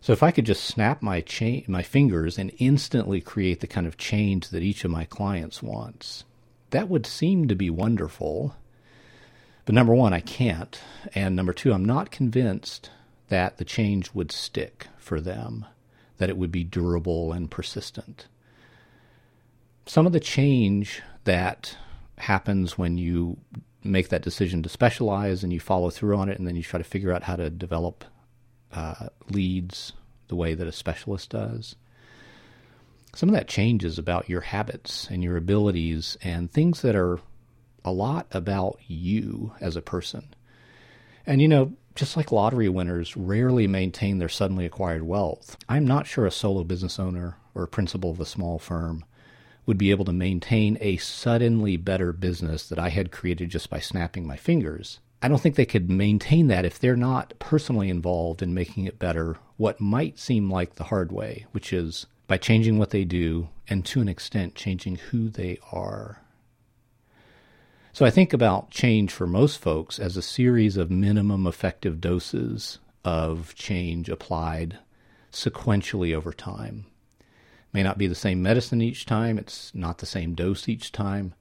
So 0.00 0.12
if 0.12 0.22
I 0.22 0.30
could 0.30 0.46
just 0.46 0.64
snap 0.64 1.02
my 1.02 1.20
cha- 1.20 1.64
my 1.66 1.82
fingers 1.82 2.38
and 2.38 2.52
instantly 2.58 3.20
create 3.20 3.60
the 3.60 3.66
kind 3.66 3.86
of 3.86 3.96
change 3.96 4.48
that 4.50 4.62
each 4.62 4.84
of 4.84 4.90
my 4.90 5.04
clients 5.04 5.62
wants, 5.62 6.24
that 6.70 6.88
would 6.88 7.06
seem 7.06 7.48
to 7.48 7.56
be 7.56 7.70
wonderful. 7.70 8.54
But 9.64 9.74
number 9.74 9.94
one, 9.94 10.12
I 10.12 10.20
can't. 10.20 10.80
And 11.14 11.34
number 11.34 11.52
two, 11.52 11.72
I'm 11.72 11.84
not 11.84 12.10
convinced 12.10 12.90
that 13.28 13.58
the 13.58 13.64
change 13.64 14.14
would 14.14 14.32
stick 14.32 14.86
for 14.98 15.20
them, 15.20 15.66
that 16.18 16.30
it 16.30 16.38
would 16.38 16.52
be 16.52 16.64
durable 16.64 17.32
and 17.32 17.50
persistent. 17.50 18.26
Some 19.84 20.06
of 20.06 20.12
the 20.12 20.20
change 20.20 21.02
that 21.24 21.76
happens 22.20 22.76
when 22.76 22.98
you 22.98 23.38
make 23.84 24.08
that 24.08 24.22
decision 24.22 24.62
to 24.62 24.68
specialize 24.68 25.42
and 25.42 25.52
you 25.52 25.60
follow 25.60 25.90
through 25.90 26.16
on 26.16 26.28
it 26.28 26.38
and 26.38 26.46
then 26.46 26.56
you 26.56 26.62
try 26.62 26.78
to 26.78 26.84
figure 26.84 27.12
out 27.12 27.22
how 27.22 27.36
to 27.36 27.48
develop 27.50 28.04
uh, 28.72 29.08
leads 29.30 29.92
the 30.28 30.36
way 30.36 30.54
that 30.54 30.66
a 30.66 30.72
specialist 30.72 31.30
does. 31.30 31.76
Some 33.14 33.28
of 33.28 33.34
that 33.34 33.48
changes 33.48 33.98
about 33.98 34.28
your 34.28 34.42
habits 34.42 35.08
and 35.10 35.24
your 35.24 35.36
abilities 35.36 36.16
and 36.22 36.50
things 36.50 36.82
that 36.82 36.94
are 36.94 37.18
a 37.84 37.92
lot 37.92 38.26
about 38.30 38.78
you 38.86 39.52
as 39.60 39.76
a 39.76 39.82
person. 39.82 40.34
And 41.26 41.40
you 41.40 41.48
know, 41.48 41.72
just 41.94 42.16
like 42.16 42.30
lottery 42.30 42.68
winners 42.68 43.16
rarely 43.16 43.66
maintain 43.66 44.18
their 44.18 44.28
suddenly 44.28 44.66
acquired 44.66 45.02
wealth, 45.02 45.56
I'm 45.68 45.86
not 45.86 46.06
sure 46.06 46.26
a 46.26 46.30
solo 46.30 46.64
business 46.64 46.98
owner 46.98 47.36
or 47.54 47.64
a 47.64 47.68
principal 47.68 48.10
of 48.10 48.20
a 48.20 48.26
small 48.26 48.58
firm 48.58 49.04
would 49.68 49.78
be 49.78 49.92
able 49.92 50.04
to 50.06 50.12
maintain 50.12 50.76
a 50.80 50.96
suddenly 50.96 51.76
better 51.76 52.12
business 52.12 52.68
that 52.68 52.78
I 52.80 52.88
had 52.88 53.12
created 53.12 53.50
just 53.50 53.70
by 53.70 53.78
snapping 53.78 54.26
my 54.26 54.36
fingers 54.36 54.98
I 55.20 55.26
don't 55.26 55.40
think 55.40 55.56
they 55.56 55.66
could 55.66 55.90
maintain 55.90 56.46
that 56.46 56.64
if 56.64 56.78
they're 56.78 56.96
not 56.96 57.34
personally 57.40 57.90
involved 57.90 58.40
in 58.40 58.54
making 58.54 58.84
it 58.84 59.00
better 59.00 59.36
what 59.56 59.80
might 59.80 60.18
seem 60.18 60.50
like 60.50 60.76
the 60.76 60.84
hard 60.84 61.10
way, 61.10 61.46
which 61.50 61.72
is 61.72 62.06
by 62.28 62.38
changing 62.38 62.78
what 62.78 62.90
they 62.90 63.04
do 63.04 63.48
and 63.66 63.84
to 63.86 64.00
an 64.00 64.08
extent 64.08 64.54
changing 64.54 64.96
who 64.96 65.28
they 65.28 65.58
are. 65.72 66.22
So 67.92 68.06
I 68.06 68.10
think 68.10 68.32
about 68.32 68.70
change 68.70 69.12
for 69.12 69.26
most 69.26 69.58
folks 69.58 69.98
as 69.98 70.16
a 70.16 70.22
series 70.22 70.76
of 70.76 70.88
minimum 70.88 71.48
effective 71.48 72.00
doses 72.00 72.78
of 73.04 73.56
change 73.56 74.08
applied 74.08 74.78
sequentially 75.32 76.14
over 76.14 76.32
time. 76.32 76.86
May 77.72 77.82
not 77.82 77.98
be 77.98 78.06
the 78.06 78.14
same 78.14 78.42
medicine 78.42 78.80
each 78.80 79.04
time, 79.06 79.38
it's 79.38 79.74
not 79.74 79.98
the 79.98 80.06
same 80.06 80.34
dose 80.34 80.68
each 80.68 80.90
time, 80.90 81.34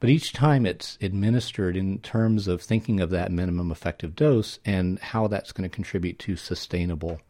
but 0.00 0.08
each 0.08 0.32
time 0.32 0.64
it's 0.64 0.96
administered 1.02 1.76
in 1.76 1.98
terms 1.98 2.48
of 2.48 2.62
thinking 2.62 3.00
of 3.00 3.10
that 3.10 3.30
minimum 3.30 3.70
effective 3.70 4.16
dose 4.16 4.58
and 4.64 4.98
how 4.98 5.26
that's 5.26 5.52
going 5.52 5.68
to 5.68 5.74
contribute 5.74 6.18
to 6.20 6.36
sustainable 6.36 7.20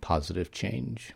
positive 0.00 0.52
change. 0.52 1.12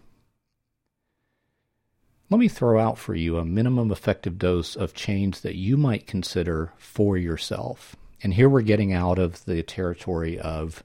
Let 2.29 2.39
me 2.39 2.49
throw 2.49 2.81
out 2.81 2.99
for 2.99 3.15
you 3.15 3.39
a 3.39 3.45
minimum 3.45 3.93
effective 3.93 4.37
dose 4.37 4.75
of 4.75 4.95
change 4.95 5.43
that 5.43 5.55
you 5.55 5.77
might 5.77 6.09
consider 6.09 6.73
for 6.77 7.17
yourself. 7.17 7.95
And 8.21 8.35
here 8.35 8.49
we're 8.49 8.63
getting 8.63 8.93
out 8.93 9.21
of 9.21 9.45
the 9.45 9.63
territory 9.63 10.37
of 10.37 10.83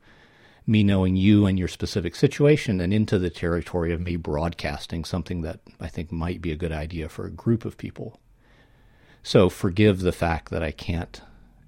me 0.71 0.83
knowing 0.83 1.17
you 1.17 1.45
and 1.45 1.59
your 1.59 1.67
specific 1.67 2.15
situation 2.15 2.79
and 2.79 2.93
into 2.93 3.19
the 3.19 3.29
territory 3.29 3.91
of 3.91 3.99
me 3.99 4.15
broadcasting 4.15 5.03
something 5.03 5.41
that 5.41 5.59
I 5.81 5.87
think 5.87 6.11
might 6.11 6.41
be 6.41 6.53
a 6.53 6.57
good 6.57 6.71
idea 6.71 7.09
for 7.09 7.25
a 7.25 7.31
group 7.31 7.65
of 7.65 7.77
people. 7.77 8.21
So 9.21 9.49
forgive 9.49 9.99
the 9.99 10.13
fact 10.13 10.49
that 10.49 10.63
I 10.63 10.71
can't 10.71 11.21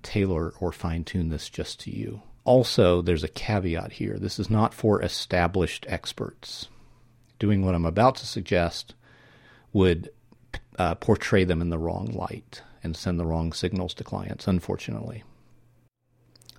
tailor 0.03 0.53
or 0.59 0.71
fine 0.71 1.03
tune 1.03 1.29
this 1.29 1.49
just 1.49 1.81
to 1.81 1.91
you. 1.91 2.21
Also, 2.45 3.01
there's 3.01 3.25
a 3.25 3.29
caveat 3.29 3.91
here. 3.93 4.17
This 4.17 4.39
is 4.39 4.49
not 4.49 4.73
for 4.73 5.01
established 5.01 5.85
experts. 5.89 6.69
Doing 7.39 7.65
what 7.65 7.75
I'm 7.75 7.85
about 7.85 8.15
to 8.15 8.25
suggest 8.25 8.95
would 9.73 10.11
uh, 10.79 10.95
portray 10.95 11.43
them 11.43 11.61
in 11.61 11.69
the 11.69 11.77
wrong 11.77 12.07
light 12.07 12.61
and 12.81 12.95
send 12.95 13.19
the 13.19 13.25
wrong 13.25 13.51
signals 13.51 13.93
to 13.95 14.03
clients, 14.03 14.47
unfortunately. 14.47 15.23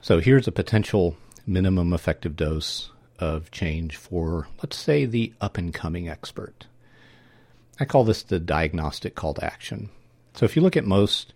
So 0.03 0.21
here's 0.21 0.47
a 0.47 0.53
potential 0.53 1.17
minimum 1.47 1.93
effective 1.93 2.37
dose 2.37 2.91
of 3.19 3.51
change 3.51 3.97
for, 3.97 4.49
let's 4.63 4.77
say, 4.77 5.05
the 5.05 5.33
up 5.41 5.59
and 5.59 5.73
coming 5.73 6.09
expert. 6.09 6.67
I 7.79 7.85
call 7.85 8.05
this 8.05 8.23
the 8.23 8.39
diagnostic 8.39 9.15
call 9.15 9.35
to 9.35 9.45
action. 9.45 9.91
So 10.35 10.45
if 10.45 10.57
you 10.57 10.63
look 10.63 10.77
at 10.77 10.85
most 10.85 11.33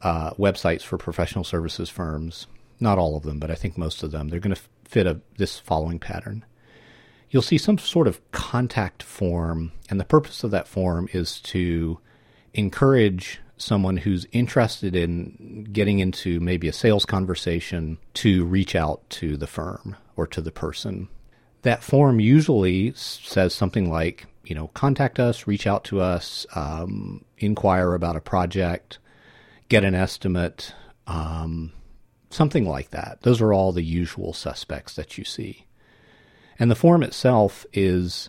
uh, 0.00 0.30
websites 0.32 0.82
for 0.82 0.98
professional 0.98 1.44
services 1.44 1.88
firms, 1.88 2.46
not 2.80 2.98
all 2.98 3.16
of 3.16 3.22
them, 3.22 3.38
but 3.38 3.50
I 3.50 3.54
think 3.54 3.78
most 3.78 4.02
of 4.02 4.10
them, 4.10 4.28
they're 4.28 4.40
going 4.40 4.54
to 4.54 4.62
fit 4.84 5.06
a, 5.06 5.20
this 5.36 5.58
following 5.58 5.98
pattern. 5.98 6.44
You'll 7.30 7.42
see 7.42 7.58
some 7.58 7.78
sort 7.78 8.08
of 8.08 8.20
contact 8.32 9.02
form, 9.02 9.72
and 9.88 9.98
the 9.98 10.04
purpose 10.04 10.44
of 10.44 10.50
that 10.50 10.68
form 10.68 11.08
is 11.12 11.40
to 11.40 11.98
encourage 12.52 13.40
someone 13.56 13.96
who's 13.96 14.26
interested 14.32 14.96
in 14.96 15.66
getting 15.72 15.98
into 15.98 16.40
maybe 16.40 16.68
a 16.68 16.72
sales 16.72 17.04
conversation 17.04 17.98
to 18.14 18.44
reach 18.44 18.74
out 18.74 19.08
to 19.10 19.36
the 19.36 19.46
firm 19.46 19.96
or 20.16 20.26
to 20.26 20.40
the 20.40 20.50
person. 20.50 21.08
That 21.62 21.82
form 21.82 22.18
usually 22.18 22.92
says 22.94 23.54
something 23.54 23.90
like, 23.90 24.26
you 24.44 24.54
know, 24.54 24.68
contact 24.68 25.20
us, 25.20 25.46
reach 25.46 25.66
out 25.66 25.84
to 25.84 26.00
us, 26.00 26.44
um, 26.54 27.24
inquire 27.38 27.94
about 27.94 28.16
a 28.16 28.20
project, 28.20 28.98
get 29.68 29.84
an 29.84 29.94
estimate, 29.94 30.74
um, 31.06 31.72
something 32.30 32.66
like 32.66 32.90
that. 32.90 33.18
Those 33.22 33.40
are 33.40 33.52
all 33.52 33.70
the 33.70 33.82
usual 33.82 34.32
suspects 34.32 34.94
that 34.96 35.16
you 35.16 35.24
see. 35.24 35.66
And 36.58 36.70
the 36.70 36.76
form 36.76 37.02
itself 37.02 37.64
is 37.72 38.28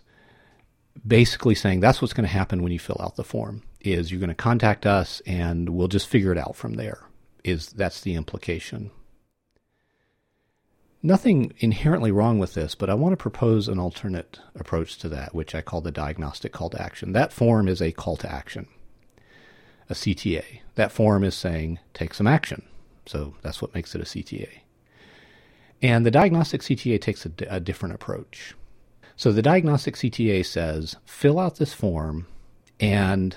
basically 1.06 1.56
saying 1.56 1.80
that's 1.80 2.02
what's 2.02 2.14
going 2.14 2.28
to 2.28 2.34
happen 2.34 2.62
when 2.62 2.72
you 2.72 2.80
fill 2.80 3.02
out 3.02 3.16
the 3.16 3.24
form 3.24 3.64
is 3.84 4.12
you're 4.12 4.20
going 4.20 4.30
to 4.30 4.36
contact 4.36 4.86
us 4.86 5.22
and 5.26 5.70
we'll 5.70 5.88
just 5.88 6.08
figure 6.08 6.32
it 6.32 6.38
out 6.38 6.56
from 6.56 6.74
there 6.74 7.08
is 7.44 7.68
that's 7.68 8.02
the 8.02 8.16
implication 8.16 8.90
Nothing 11.06 11.54
inherently 11.60 12.14
wrong 12.14 12.40
with 12.40 12.54
this, 12.54 12.76
but 12.76 12.90
I 12.90 12.94
want 12.94 13.12
to 13.12 13.18
propose 13.18 13.68
an 13.68 13.78
alternate 13.78 14.40
approach 14.56 14.98
to 15.00 15.10
that, 15.10 15.36
which 15.36 15.54
I 15.54 15.60
call 15.60 15.82
the 15.82 15.92
diagnostic 15.92 16.54
call 16.54 16.70
to 16.70 16.82
action. 16.82 17.12
That 17.12 17.34
form 17.34 17.68
is 17.68 17.82
a 17.82 17.92
call 17.92 18.16
to 18.18 18.32
action, 18.32 18.68
a 19.90 19.96
CTA. 19.96 20.62
That 20.76 20.94
form 20.94 21.26
is 21.26 21.36
saying, 21.36 21.80
take 21.94 22.14
some 22.14 22.26
action. 22.26 22.64
So 23.06 23.36
that's 23.42 23.62
what 23.62 23.76
makes 23.76 23.94
it 23.94 24.02
a 24.02 24.06
CTA. 24.06 24.62
And 25.82 26.06
the 26.06 26.12
diagnostic 26.12 26.62
CTA 26.62 27.02
takes 27.02 27.26
a, 27.26 27.32
a 27.50 27.60
different 27.60 27.96
approach. 27.96 28.56
So 29.18 29.34
the 29.34 29.42
diagnostic 29.42 29.96
CTA 29.96 30.46
says, 30.46 30.96
fill 31.06 31.38
out 31.38 31.58
this 31.58 31.74
form 31.74 32.28
and 32.80 33.36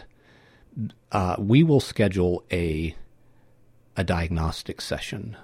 uh, 1.12 1.37
we 1.38 1.62
will 1.62 1.80
schedule 1.80 2.45
a, 2.50 2.95
a 3.97 4.04
diagnostic 4.04 4.80
session 4.80 5.37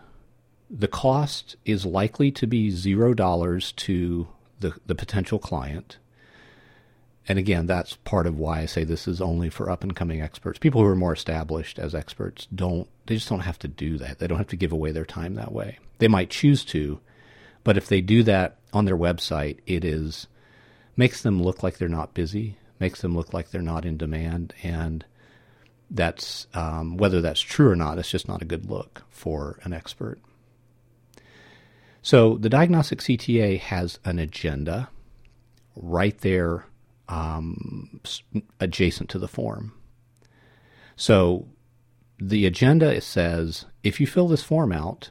the 0.72 0.88
cost 0.88 1.56
is 1.66 1.84
likely 1.84 2.30
to 2.30 2.46
be 2.46 2.70
zero 2.70 3.12
dollars 3.12 3.72
to 3.72 4.26
the, 4.60 4.74
the 4.86 4.94
potential 4.94 5.38
client. 5.38 5.98
And 7.28 7.38
again, 7.38 7.66
that's 7.66 7.96
part 7.96 8.26
of 8.26 8.38
why 8.38 8.60
I 8.60 8.66
say 8.66 8.82
this 8.82 9.06
is 9.06 9.20
only 9.20 9.50
for 9.50 9.70
up 9.70 9.82
and 9.82 9.94
coming 9.94 10.22
experts. 10.22 10.58
People 10.58 10.80
who 10.80 10.88
are 10.88 10.96
more 10.96 11.12
established 11.12 11.78
as 11.78 11.94
experts 11.94 12.48
don't, 12.52 12.88
they 13.06 13.16
just 13.16 13.28
don't 13.28 13.40
have 13.40 13.58
to 13.60 13.68
do 13.68 13.98
that. 13.98 14.18
They 14.18 14.26
don't 14.26 14.38
have 14.38 14.48
to 14.48 14.56
give 14.56 14.72
away 14.72 14.92
their 14.92 15.04
time 15.04 15.34
that 15.34 15.52
way. 15.52 15.78
They 15.98 16.08
might 16.08 16.30
choose 16.30 16.64
to, 16.66 16.98
but 17.64 17.76
if 17.76 17.86
they 17.86 18.00
do 18.00 18.22
that 18.24 18.56
on 18.72 18.86
their 18.86 18.96
website, 18.96 19.58
it 19.66 19.84
is, 19.84 20.26
makes 20.96 21.22
them 21.22 21.40
look 21.40 21.62
like 21.62 21.76
they're 21.76 21.88
not 21.88 22.14
busy, 22.14 22.56
makes 22.80 23.02
them 23.02 23.14
look 23.14 23.32
like 23.34 23.50
they're 23.50 23.62
not 23.62 23.84
in 23.84 23.98
demand. 23.98 24.54
And 24.62 25.04
that's, 25.94 26.46
um, 26.54 26.96
whether 26.96 27.20
that's 27.20 27.40
true 27.40 27.70
or 27.70 27.76
not, 27.76 27.98
it's 27.98 28.10
just 28.10 28.28
not 28.28 28.42
a 28.42 28.46
good 28.46 28.68
look 28.68 29.02
for 29.10 29.58
an 29.62 29.72
expert. 29.72 30.18
So 32.02 32.36
the 32.36 32.48
diagnostic 32.48 32.98
CTA 32.98 33.60
has 33.60 33.98
an 34.04 34.18
agenda 34.18 34.88
right 35.76 36.18
there 36.18 36.66
um, 37.08 38.00
adjacent 38.58 39.10
to 39.10 39.18
the 39.18 39.28
form. 39.28 39.72
So 40.96 41.46
the 42.18 42.46
agenda 42.46 43.00
says 43.00 43.66
if 43.82 44.00
you 44.00 44.06
fill 44.06 44.28
this 44.28 44.42
form 44.42 44.72
out, 44.72 45.10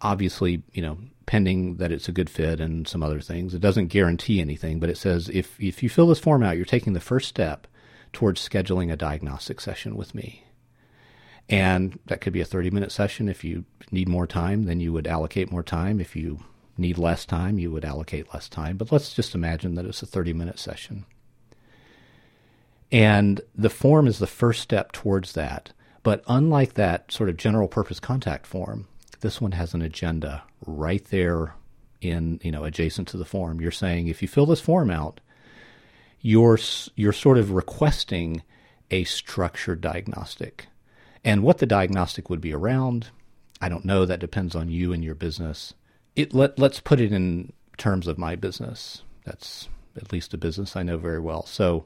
obviously, 0.00 0.62
you 0.72 0.82
know, 0.82 0.98
pending 1.26 1.76
that 1.76 1.92
it's 1.92 2.08
a 2.08 2.12
good 2.12 2.28
fit 2.28 2.60
and 2.60 2.86
some 2.88 3.02
other 3.02 3.20
things, 3.20 3.54
it 3.54 3.60
doesn't 3.60 3.86
guarantee 3.88 4.40
anything, 4.40 4.80
but 4.80 4.90
it 4.90 4.96
says 4.96 5.28
if, 5.28 5.60
if 5.60 5.82
you 5.82 5.88
fill 5.88 6.08
this 6.08 6.18
form 6.18 6.42
out, 6.42 6.56
you're 6.56 6.64
taking 6.64 6.92
the 6.92 7.00
first 7.00 7.28
step 7.28 7.66
towards 8.12 8.46
scheduling 8.46 8.92
a 8.92 8.96
diagnostic 8.96 9.60
session 9.60 9.96
with 9.96 10.14
me. 10.14 10.44
And 11.48 11.98
that 12.06 12.20
could 12.20 12.32
be 12.32 12.40
a 12.40 12.46
30 12.46 12.70
minute 12.70 12.92
session. 12.92 13.28
If 13.28 13.44
you 13.44 13.64
need 13.90 14.08
more 14.08 14.26
time, 14.26 14.64
then 14.64 14.80
you 14.80 14.92
would 14.92 15.06
allocate 15.06 15.50
more 15.50 15.62
time. 15.62 16.00
If 16.00 16.16
you 16.16 16.40
need 16.78 16.98
less 16.98 17.26
time, 17.26 17.58
you 17.58 17.70
would 17.70 17.84
allocate 17.84 18.32
less 18.32 18.48
time. 18.48 18.76
But 18.76 18.92
let's 18.92 19.12
just 19.12 19.34
imagine 19.34 19.74
that 19.74 19.84
it's 19.84 20.02
a 20.02 20.06
30 20.06 20.32
minute 20.32 20.58
session. 20.58 21.04
And 22.90 23.40
the 23.54 23.70
form 23.70 24.06
is 24.06 24.18
the 24.18 24.26
first 24.26 24.60
step 24.60 24.92
towards 24.92 25.32
that. 25.32 25.72
But 26.02 26.22
unlike 26.26 26.74
that 26.74 27.10
sort 27.10 27.28
of 27.28 27.36
general 27.36 27.68
purpose 27.68 28.00
contact 28.00 28.46
form, 28.46 28.86
this 29.20 29.40
one 29.40 29.52
has 29.52 29.72
an 29.72 29.82
agenda 29.82 30.42
right 30.66 31.04
there 31.06 31.54
in, 32.00 32.40
you 32.42 32.50
know, 32.50 32.64
adjacent 32.64 33.08
to 33.08 33.16
the 33.16 33.24
form. 33.24 33.60
You're 33.60 33.70
saying 33.70 34.08
if 34.08 34.20
you 34.20 34.28
fill 34.28 34.46
this 34.46 34.60
form 34.60 34.90
out, 34.90 35.20
you're 36.22 36.58
you're 36.94 37.12
sort 37.12 37.36
of 37.36 37.50
requesting 37.50 38.42
a 38.90 39.04
structured 39.04 39.80
diagnostic. 39.80 40.68
And 41.24 41.42
what 41.42 41.58
the 41.58 41.66
diagnostic 41.66 42.30
would 42.30 42.40
be 42.40 42.52
around, 42.52 43.10
I 43.60 43.68
don't 43.68 43.84
know. 43.84 44.06
That 44.06 44.20
depends 44.20 44.54
on 44.54 44.70
you 44.70 44.92
and 44.92 45.04
your 45.04 45.14
business. 45.14 45.74
It 46.16 46.32
let 46.32 46.58
let's 46.58 46.80
put 46.80 47.00
it 47.00 47.12
in 47.12 47.52
terms 47.76 48.06
of 48.06 48.18
my 48.18 48.36
business. 48.36 49.02
That's 49.24 49.68
at 49.96 50.12
least 50.12 50.34
a 50.34 50.38
business 50.38 50.76
I 50.76 50.82
know 50.82 50.96
very 50.96 51.20
well. 51.20 51.44
So 51.46 51.84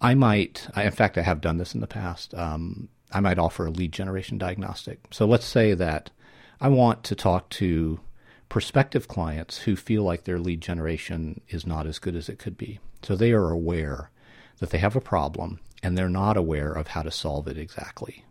I 0.00 0.14
might, 0.14 0.68
I, 0.74 0.84
in 0.84 0.92
fact, 0.92 1.18
I 1.18 1.22
have 1.22 1.40
done 1.40 1.58
this 1.58 1.74
in 1.74 1.80
the 1.80 1.86
past. 1.86 2.34
Um, 2.34 2.88
I 3.12 3.20
might 3.20 3.38
offer 3.38 3.66
a 3.66 3.70
lead 3.70 3.92
generation 3.92 4.38
diagnostic. 4.38 5.00
So 5.10 5.26
let's 5.26 5.46
say 5.46 5.74
that 5.74 6.10
I 6.60 6.68
want 6.68 7.04
to 7.04 7.14
talk 7.14 7.48
to 7.50 8.00
prospective 8.48 9.08
clients 9.08 9.58
who 9.58 9.76
feel 9.76 10.02
like 10.02 10.24
their 10.24 10.38
lead 10.38 10.60
generation 10.60 11.40
is 11.48 11.66
not 11.66 11.86
as 11.86 11.98
good 11.98 12.16
as 12.16 12.28
it 12.28 12.38
could 12.38 12.56
be. 12.56 12.78
So 13.02 13.14
they 13.14 13.32
are 13.32 13.50
aware 13.50 14.10
that 14.58 14.70
they 14.70 14.78
have 14.78 14.96
a 14.96 15.00
problem 15.00 15.60
and 15.82 15.96
they're 15.96 16.08
not 16.08 16.36
aware 16.36 16.72
of 16.72 16.88
how 16.88 17.02
to 17.02 17.10
solve 17.10 17.46
it 17.46 17.58
exactly. 17.58 18.24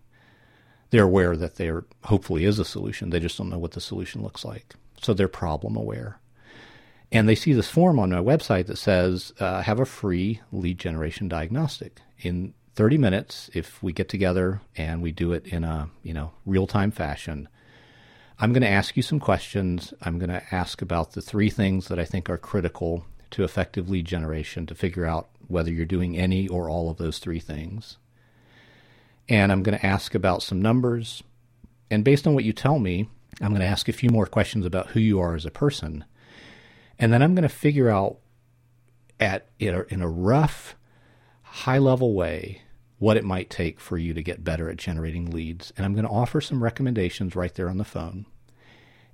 They're 0.89 1.03
aware 1.03 1.35
that 1.35 1.55
there 1.55 1.85
hopefully 2.05 2.45
is 2.45 2.59
a 2.59 2.65
solution. 2.65 3.09
They 3.09 3.19
just 3.19 3.37
don't 3.37 3.49
know 3.49 3.59
what 3.59 3.71
the 3.71 3.81
solution 3.81 4.23
looks 4.23 4.43
like. 4.43 4.75
So 5.01 5.13
they're 5.13 5.27
problem 5.27 5.75
aware. 5.75 6.19
And 7.11 7.29
they 7.29 7.35
see 7.35 7.53
this 7.53 7.69
form 7.69 7.99
on 7.99 8.09
my 8.09 8.17
website 8.17 8.67
that 8.67 8.77
says, 8.77 9.33
uh, 9.39 9.61
have 9.61 9.79
a 9.79 9.85
free 9.85 10.41
lead 10.51 10.77
generation 10.77 11.27
diagnostic. 11.27 12.01
In 12.19 12.53
30 12.75 12.97
minutes, 12.97 13.49
if 13.53 13.81
we 13.81 13.93
get 13.93 14.09
together 14.09 14.61
and 14.75 15.01
we 15.01 15.11
do 15.11 15.31
it 15.33 15.47
in 15.47 15.63
a 15.63 15.89
you 16.03 16.13
know 16.13 16.31
real 16.45 16.67
time 16.67 16.91
fashion, 16.91 17.47
I'm 18.39 18.53
going 18.53 18.61
to 18.61 18.69
ask 18.69 18.95
you 18.95 19.01
some 19.01 19.19
questions. 19.19 19.93
I'm 20.01 20.19
going 20.19 20.29
to 20.29 20.43
ask 20.51 20.83
about 20.83 21.13
the 21.13 21.21
three 21.21 21.49
things 21.49 21.87
that 21.87 21.97
I 21.97 22.05
think 22.05 22.29
are 22.29 22.37
critical 22.37 23.05
to 23.31 23.43
effective 23.43 23.89
lead 23.89 24.05
generation 24.05 24.67
to 24.67 24.75
figure 24.75 25.05
out 25.05 25.29
whether 25.47 25.71
you're 25.71 25.85
doing 25.85 26.15
any 26.15 26.47
or 26.47 26.69
all 26.69 26.89
of 26.89 26.97
those 26.97 27.17
three 27.17 27.39
things. 27.39 27.97
And 29.27 29.51
I'm 29.51 29.63
going 29.63 29.77
to 29.77 29.85
ask 29.85 30.13
about 30.13 30.43
some 30.43 30.61
numbers. 30.61 31.23
And 31.89 32.03
based 32.03 32.27
on 32.27 32.35
what 32.35 32.43
you 32.43 32.53
tell 32.53 32.77
me, 32.77 33.09
I'm 33.41 33.49
going 33.49 33.61
to 33.61 33.67
ask 33.67 33.89
a 33.89 33.93
few 33.93 34.11
more 34.11 34.27
questions 34.27 34.65
about 34.65 34.87
who 34.87 34.99
you 34.99 35.19
are 35.19 35.33
as 35.33 35.45
a 35.45 35.51
person. 35.51 36.05
And 36.99 37.11
then 37.11 37.23
I'm 37.23 37.33
going 37.33 37.41
to 37.41 37.49
figure 37.49 37.89
out 37.89 38.17
at 39.19 39.47
in 39.59 40.01
a 40.01 40.07
rough, 40.07 40.75
high 41.41 41.79
level 41.79 42.13
way 42.13 42.61
what 42.99 43.17
it 43.17 43.23
might 43.23 43.49
take 43.49 43.79
for 43.79 43.97
you 43.97 44.13
to 44.13 44.23
get 44.23 44.43
better 44.43 44.69
at 44.69 44.77
generating 44.77 45.29
leads. 45.29 45.71
And 45.77 45.85
I'm 45.85 45.93
going 45.93 46.05
to 46.05 46.11
offer 46.11 46.41
some 46.41 46.63
recommendations 46.63 47.35
right 47.35 47.53
there 47.53 47.69
on 47.69 47.77
the 47.77 47.83
phone. 47.83 48.25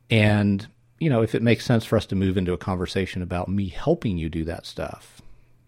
And, 0.10 0.68
you 1.00 1.10
know, 1.10 1.22
if 1.22 1.36
it 1.36 1.42
makes 1.42 1.66
sense 1.66 1.84
for 1.84 1.98
us 1.98 2.06
to 2.08 2.16
move 2.16 2.38
into 2.38 2.54
a 2.54 2.58
conversation 2.58 3.22
about 3.22 3.50
me 3.50 3.68
helping 3.68 4.18
you 4.18 4.30
do 4.30 4.46
that 4.46 4.66
stuff 4.66 5.22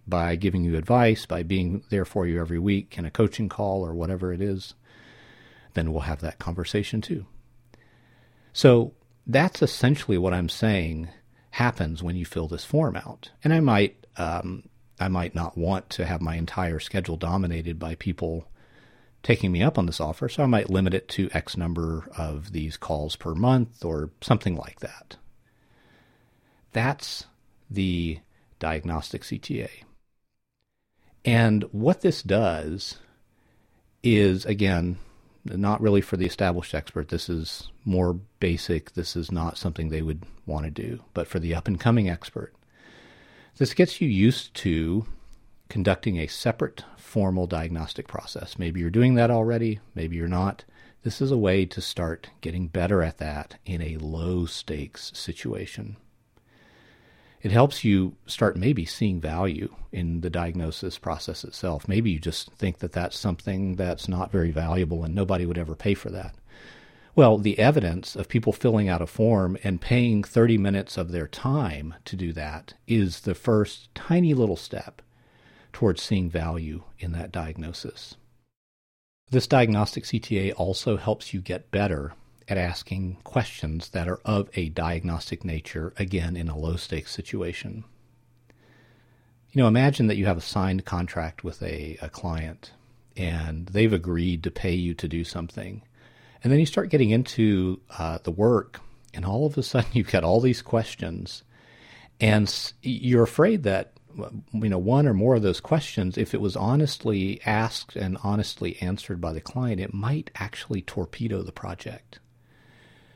by 0.07 0.35
giving 0.35 0.63
you 0.63 0.77
advice, 0.77 1.25
by 1.25 1.43
being 1.43 1.83
there 1.89 2.05
for 2.05 2.27
you 2.27 2.39
every 2.39 2.59
week 2.59 2.97
in 2.97 3.05
a 3.05 3.11
coaching 3.11 3.49
call 3.49 3.85
or 3.85 3.93
whatever 3.93 4.31
it 4.31 4.41
is, 4.41 4.75
then 5.73 5.91
we'll 5.91 6.01
have 6.01 6.21
that 6.21 6.39
conversation 6.39 7.01
too. 7.01 7.25
So 8.53 8.93
that's 9.27 9.61
essentially 9.61 10.17
what 10.17 10.33
I'm 10.33 10.47
saying 10.47 11.09
happens 11.51 12.03
when 12.03 12.15
you 12.15 12.25
fill 12.25 12.47
this 12.47 12.63
form 12.63 12.95
out. 12.95 13.31
And 13.43 13.53
I 13.53 13.59
might 13.59 14.05
um, 14.17 14.63
I 14.99 15.07
might 15.07 15.35
not 15.35 15.57
want 15.57 15.89
to 15.91 16.05
have 16.05 16.21
my 16.21 16.35
entire 16.35 16.79
schedule 16.79 17.17
dominated 17.17 17.79
by 17.79 17.95
people 17.95 18.47
taking 19.23 19.51
me 19.51 19.63
up 19.63 19.77
on 19.77 19.87
this 19.87 19.99
offer, 19.99 20.29
so 20.29 20.43
I 20.43 20.47
might 20.47 20.69
limit 20.69 20.93
it 20.93 21.09
to 21.09 21.29
X 21.33 21.57
number 21.57 22.07
of 22.17 22.51
these 22.51 22.77
calls 22.77 23.15
per 23.15 23.33
month 23.33 23.83
or 23.83 24.11
something 24.21 24.55
like 24.55 24.79
that. 24.81 25.17
That's 26.71 27.25
the 27.69 28.19
diagnostic 28.59 29.23
CTA. 29.23 29.69
And 31.23 31.63
what 31.71 32.01
this 32.01 32.21
does 32.21 32.99
is, 34.03 34.45
again, 34.45 34.97
not 35.43 35.81
really 35.81 36.01
for 36.01 36.17
the 36.17 36.25
established 36.25 36.75
expert. 36.75 37.09
This 37.09 37.29
is 37.29 37.69
more 37.83 38.13
basic. 38.39 38.93
This 38.93 39.15
is 39.15 39.31
not 39.31 39.57
something 39.57 39.89
they 39.89 40.01
would 40.01 40.23
want 40.45 40.65
to 40.65 40.71
do. 40.71 41.01
But 41.13 41.27
for 41.27 41.39
the 41.39 41.55
up 41.55 41.67
and 41.67 41.79
coming 41.79 42.09
expert, 42.09 42.53
this 43.57 43.73
gets 43.73 44.01
you 44.01 44.07
used 44.07 44.53
to 44.55 45.05
conducting 45.69 46.17
a 46.17 46.27
separate 46.27 46.83
formal 46.97 47.47
diagnostic 47.47 48.07
process. 48.07 48.59
Maybe 48.59 48.79
you're 48.79 48.89
doing 48.89 49.15
that 49.15 49.31
already, 49.31 49.79
maybe 49.93 50.15
you're 50.15 50.27
not. 50.27 50.65
This 51.03 51.21
is 51.21 51.31
a 51.31 51.37
way 51.37 51.65
to 51.67 51.81
start 51.81 52.29
getting 52.41 52.67
better 52.67 53.01
at 53.01 53.19
that 53.19 53.57
in 53.65 53.81
a 53.81 53.97
low 53.97 54.45
stakes 54.45 55.11
situation. 55.13 55.97
It 57.41 57.51
helps 57.51 57.83
you 57.83 58.15
start 58.25 58.57
maybe 58.57 58.85
seeing 58.85 59.21
value 59.21 59.75
in 59.91 60.21
the 60.21 60.31
diagnosis 60.31 60.97
process 60.97 61.43
itself. 61.43 61.87
Maybe 61.87 62.09
you 62.09 62.19
just 62.19 62.51
think 62.53 62.79
that 62.79 62.91
that's 62.91 63.17
something 63.17 63.75
that's 63.75 64.07
not 64.07 64.31
very 64.31 64.49
valuable 64.49 65.03
and 65.03 65.13
nobody 65.13 65.45
would 65.45 65.59
ever 65.59 65.75
pay 65.75 65.93
for 65.93 66.09
that. 66.09 66.33
Well, 67.15 67.37
the 67.37 67.57
evidence 67.59 68.17
of 68.17 68.27
people 68.27 68.51
filling 68.51 68.89
out 68.89 69.01
a 69.01 69.07
form 69.07 69.57
and 69.63 69.79
paying 69.79 70.21
30 70.21 70.57
minutes 70.57 70.97
of 70.97 71.13
their 71.13 71.27
time 71.27 71.95
to 72.03 72.17
do 72.17 72.33
that 72.33 72.73
is 72.87 73.21
the 73.21 73.33
first 73.33 73.93
tiny 73.95 74.33
little 74.33 74.57
step 74.57 75.01
towards 75.71 76.01
seeing 76.01 76.29
value 76.29 76.83
in 76.99 77.13
that 77.13 77.31
diagnosis. 77.31 78.15
This 79.31 79.47
diagnostic 79.47 80.03
CTA 80.03 80.53
also 80.57 80.97
helps 80.97 81.33
you 81.33 81.39
get 81.39 81.71
better 81.71 82.13
at 82.49 82.57
asking 82.57 83.17
questions 83.23 83.89
that 83.89 84.09
are 84.09 84.19
of 84.25 84.49
a 84.53 84.69
diagnostic 84.69 85.45
nature, 85.45 85.93
again, 85.97 86.35
in 86.35 86.49
a 86.49 86.57
low 86.57 86.75
stakes 86.75 87.11
situation. 87.11 87.85
You 89.51 89.61
know, 89.61 89.69
imagine 89.69 90.07
that 90.07 90.17
you 90.17 90.25
have 90.25 90.37
a 90.37 90.41
signed 90.41 90.83
contract 90.83 91.45
with 91.45 91.63
a, 91.63 91.97
a 92.01 92.09
client 92.09 92.71
and 93.15 93.67
they've 93.67 93.93
agreed 93.93 94.43
to 94.43 94.51
pay 94.51 94.73
you 94.73 94.93
to 94.95 95.07
do 95.07 95.23
something 95.23 95.81
and 96.45 96.51
then 96.51 96.59
you 96.59 96.67
start 96.67 96.91
getting 96.91 97.09
into 97.09 97.81
uh, 97.97 98.19
the 98.21 98.29
work, 98.29 98.79
and 99.15 99.25
all 99.25 99.47
of 99.47 99.57
a 99.57 99.63
sudden 99.63 99.89
you've 99.93 100.11
got 100.11 100.23
all 100.23 100.39
these 100.39 100.61
questions, 100.61 101.41
and 102.21 102.71
you're 102.83 103.23
afraid 103.23 103.63
that 103.63 103.93
you 104.53 104.69
know 104.69 104.77
one 104.77 105.07
or 105.07 105.13
more 105.15 105.35
of 105.35 105.41
those 105.41 105.59
questions, 105.59 106.19
if 106.19 106.35
it 106.35 106.39
was 106.39 106.55
honestly 106.55 107.41
asked 107.47 107.95
and 107.95 108.19
honestly 108.23 108.79
answered 108.79 109.19
by 109.19 109.33
the 109.33 109.41
client, 109.41 109.81
it 109.81 109.91
might 109.91 110.29
actually 110.35 110.83
torpedo 110.83 111.41
the 111.41 111.51
project. 111.51 112.19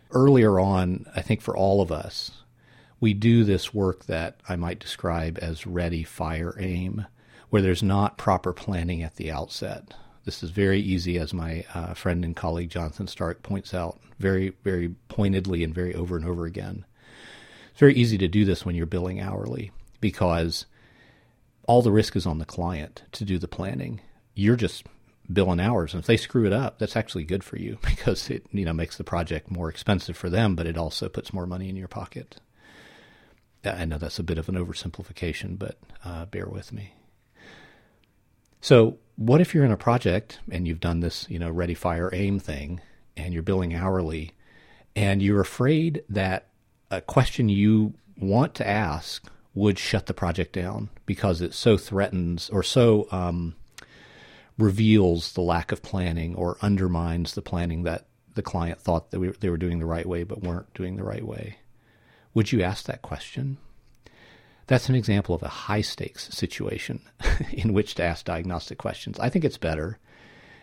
Earlier 0.10 0.60
on, 0.60 1.06
I 1.16 1.22
think 1.22 1.42
for 1.42 1.56
all 1.56 1.84
of 1.84 1.92
us, 1.92 2.32
we 3.00 3.14
do 3.14 3.44
this 3.44 3.72
work 3.72 4.08
that 4.08 4.42
I 4.50 4.56
might 4.56 4.80
describe 4.80 5.38
as 5.40 5.68
ready, 5.68 6.04
fire, 6.04 6.56
aim, 6.60 7.06
where 7.52 7.62
there's 7.62 7.84
not 7.84 8.18
proper 8.18 8.54
planning 8.54 9.04
at 9.04 9.18
the 9.18 9.30
outset. 9.30 9.94
This 10.26 10.44
is 10.44 10.50
very 10.50 10.80
easy, 10.80 11.18
as 11.18 11.34
my 11.34 11.66
uh, 11.74 11.94
friend 11.94 12.24
and 12.24 12.36
colleague 12.36 12.70
Jonathan 12.70 13.08
Stark 13.08 13.42
points 13.42 13.74
out, 13.74 14.00
very, 14.20 14.54
very 14.64 14.90
pointedly 15.08 15.64
and 15.64 15.74
very 15.74 15.96
over 15.96 16.16
and 16.16 16.26
over 16.26 16.46
again. 16.46 16.86
It's 17.72 17.80
very 17.80 17.96
easy 17.96 18.18
to 18.18 18.28
do 18.28 18.46
this 18.46 18.66
when 18.66 18.76
you're 18.76 18.86
billing 18.86 19.20
hourly 19.20 19.72
because 20.02 20.66
all 21.68 21.82
the 21.82 21.92
risk 21.92 22.16
is 22.16 22.26
on 22.26 22.40
the 22.40 22.46
client 22.46 23.04
to 23.14 23.24
do 23.24 23.38
the 23.38 23.48
planning. 23.48 24.02
You're 24.36 24.56
just 24.56 24.86
billing 25.32 25.60
hours, 25.60 25.94
and 25.94 26.02
if 26.02 26.08
they 26.08 26.18
screw 26.18 26.46
it 26.46 26.54
up, 26.54 26.80
that's 26.80 26.96
actually 26.96 27.24
good 27.24 27.44
for 27.44 27.58
you 27.58 27.78
because 27.84 28.30
it 28.30 28.46
you 28.52 28.66
know 28.66 28.74
makes 28.74 28.98
the 28.98 29.04
project 29.04 29.50
more 29.50 29.70
expensive 29.70 30.18
for 30.18 30.30
them, 30.30 30.56
but 30.56 30.68
it 30.68 30.78
also 30.78 31.10
puts 31.10 31.34
more 31.34 31.46
money 31.46 31.70
in 31.70 31.76
your 31.76 31.88
pocket. 31.88 32.40
I 33.64 33.86
know 33.86 33.98
that's 33.98 34.20
a 34.20 34.24
bit 34.24 34.38
of 34.38 34.48
an 34.48 34.56
oversimplification, 34.56 35.60
but 35.60 35.78
uh, 36.06 36.26
bear 36.26 36.48
with 36.48 36.72
me. 36.72 36.94
So 38.62 38.98
what 39.16 39.42
if 39.42 39.54
you're 39.54 39.66
in 39.66 39.72
a 39.72 39.78
project 39.78 40.40
and 40.50 40.68
you've 40.68 40.80
done 40.80 41.00
this, 41.00 41.26
you 41.30 41.40
know, 41.40 41.50
ready, 41.50 41.74
fire, 41.74 42.10
aim 42.14 42.40
thing, 42.40 42.82
and 43.16 43.34
you're 43.34 43.44
billing 43.44 43.76
hourly, 43.76 44.32
and 44.96 45.22
you're 45.22 45.42
afraid 45.42 46.04
that 46.10 46.48
a 46.90 47.02
question 47.02 47.50
you 47.50 47.94
want 48.18 48.56
to 48.56 48.68
ask 48.68 49.30
would 49.54 49.80
shut 49.80 50.06
the 50.06 50.14
project 50.14 50.54
down 50.54 50.90
because 51.06 51.42
it 51.42 51.54
so 51.54 51.78
threatens 51.78 52.50
or 52.50 52.64
so 52.64 53.08
um, 53.12 53.56
reveals 54.58 55.34
the 55.34 55.42
lack 55.42 55.72
of 55.72 55.82
planning 55.82 56.36
or 56.36 56.58
undermines 56.62 57.34
the 57.34 57.42
planning 57.42 57.84
that 57.84 58.06
the 58.36 58.42
client 58.42 58.80
thought 58.80 59.12
that 59.12 59.20
we, 59.20 59.30
they 59.40 59.50
were 59.50 59.58
doing 59.58 59.80
the 59.80 59.86
right 59.86 60.06
way 60.06 60.24
but 60.24 60.42
weren't 60.42 60.74
doing 60.74 60.96
the 60.96 61.04
right 61.04 61.26
way. 61.26 61.58
Would 62.34 62.52
you 62.52 62.62
ask 62.62 62.86
that 62.86 63.02
question? 63.02 63.58
That's 64.70 64.88
an 64.88 64.94
example 64.94 65.34
of 65.34 65.42
a 65.42 65.48
high 65.48 65.82
stakes 65.82 66.30
situation 66.30 67.02
in 67.52 67.74
which 67.74 67.96
to 67.96 68.04
ask 68.04 68.24
diagnostic 68.24 68.78
questions. 68.78 69.20
I 69.20 69.28
think 69.28 69.44
it's 69.44 69.58
better 69.58 69.98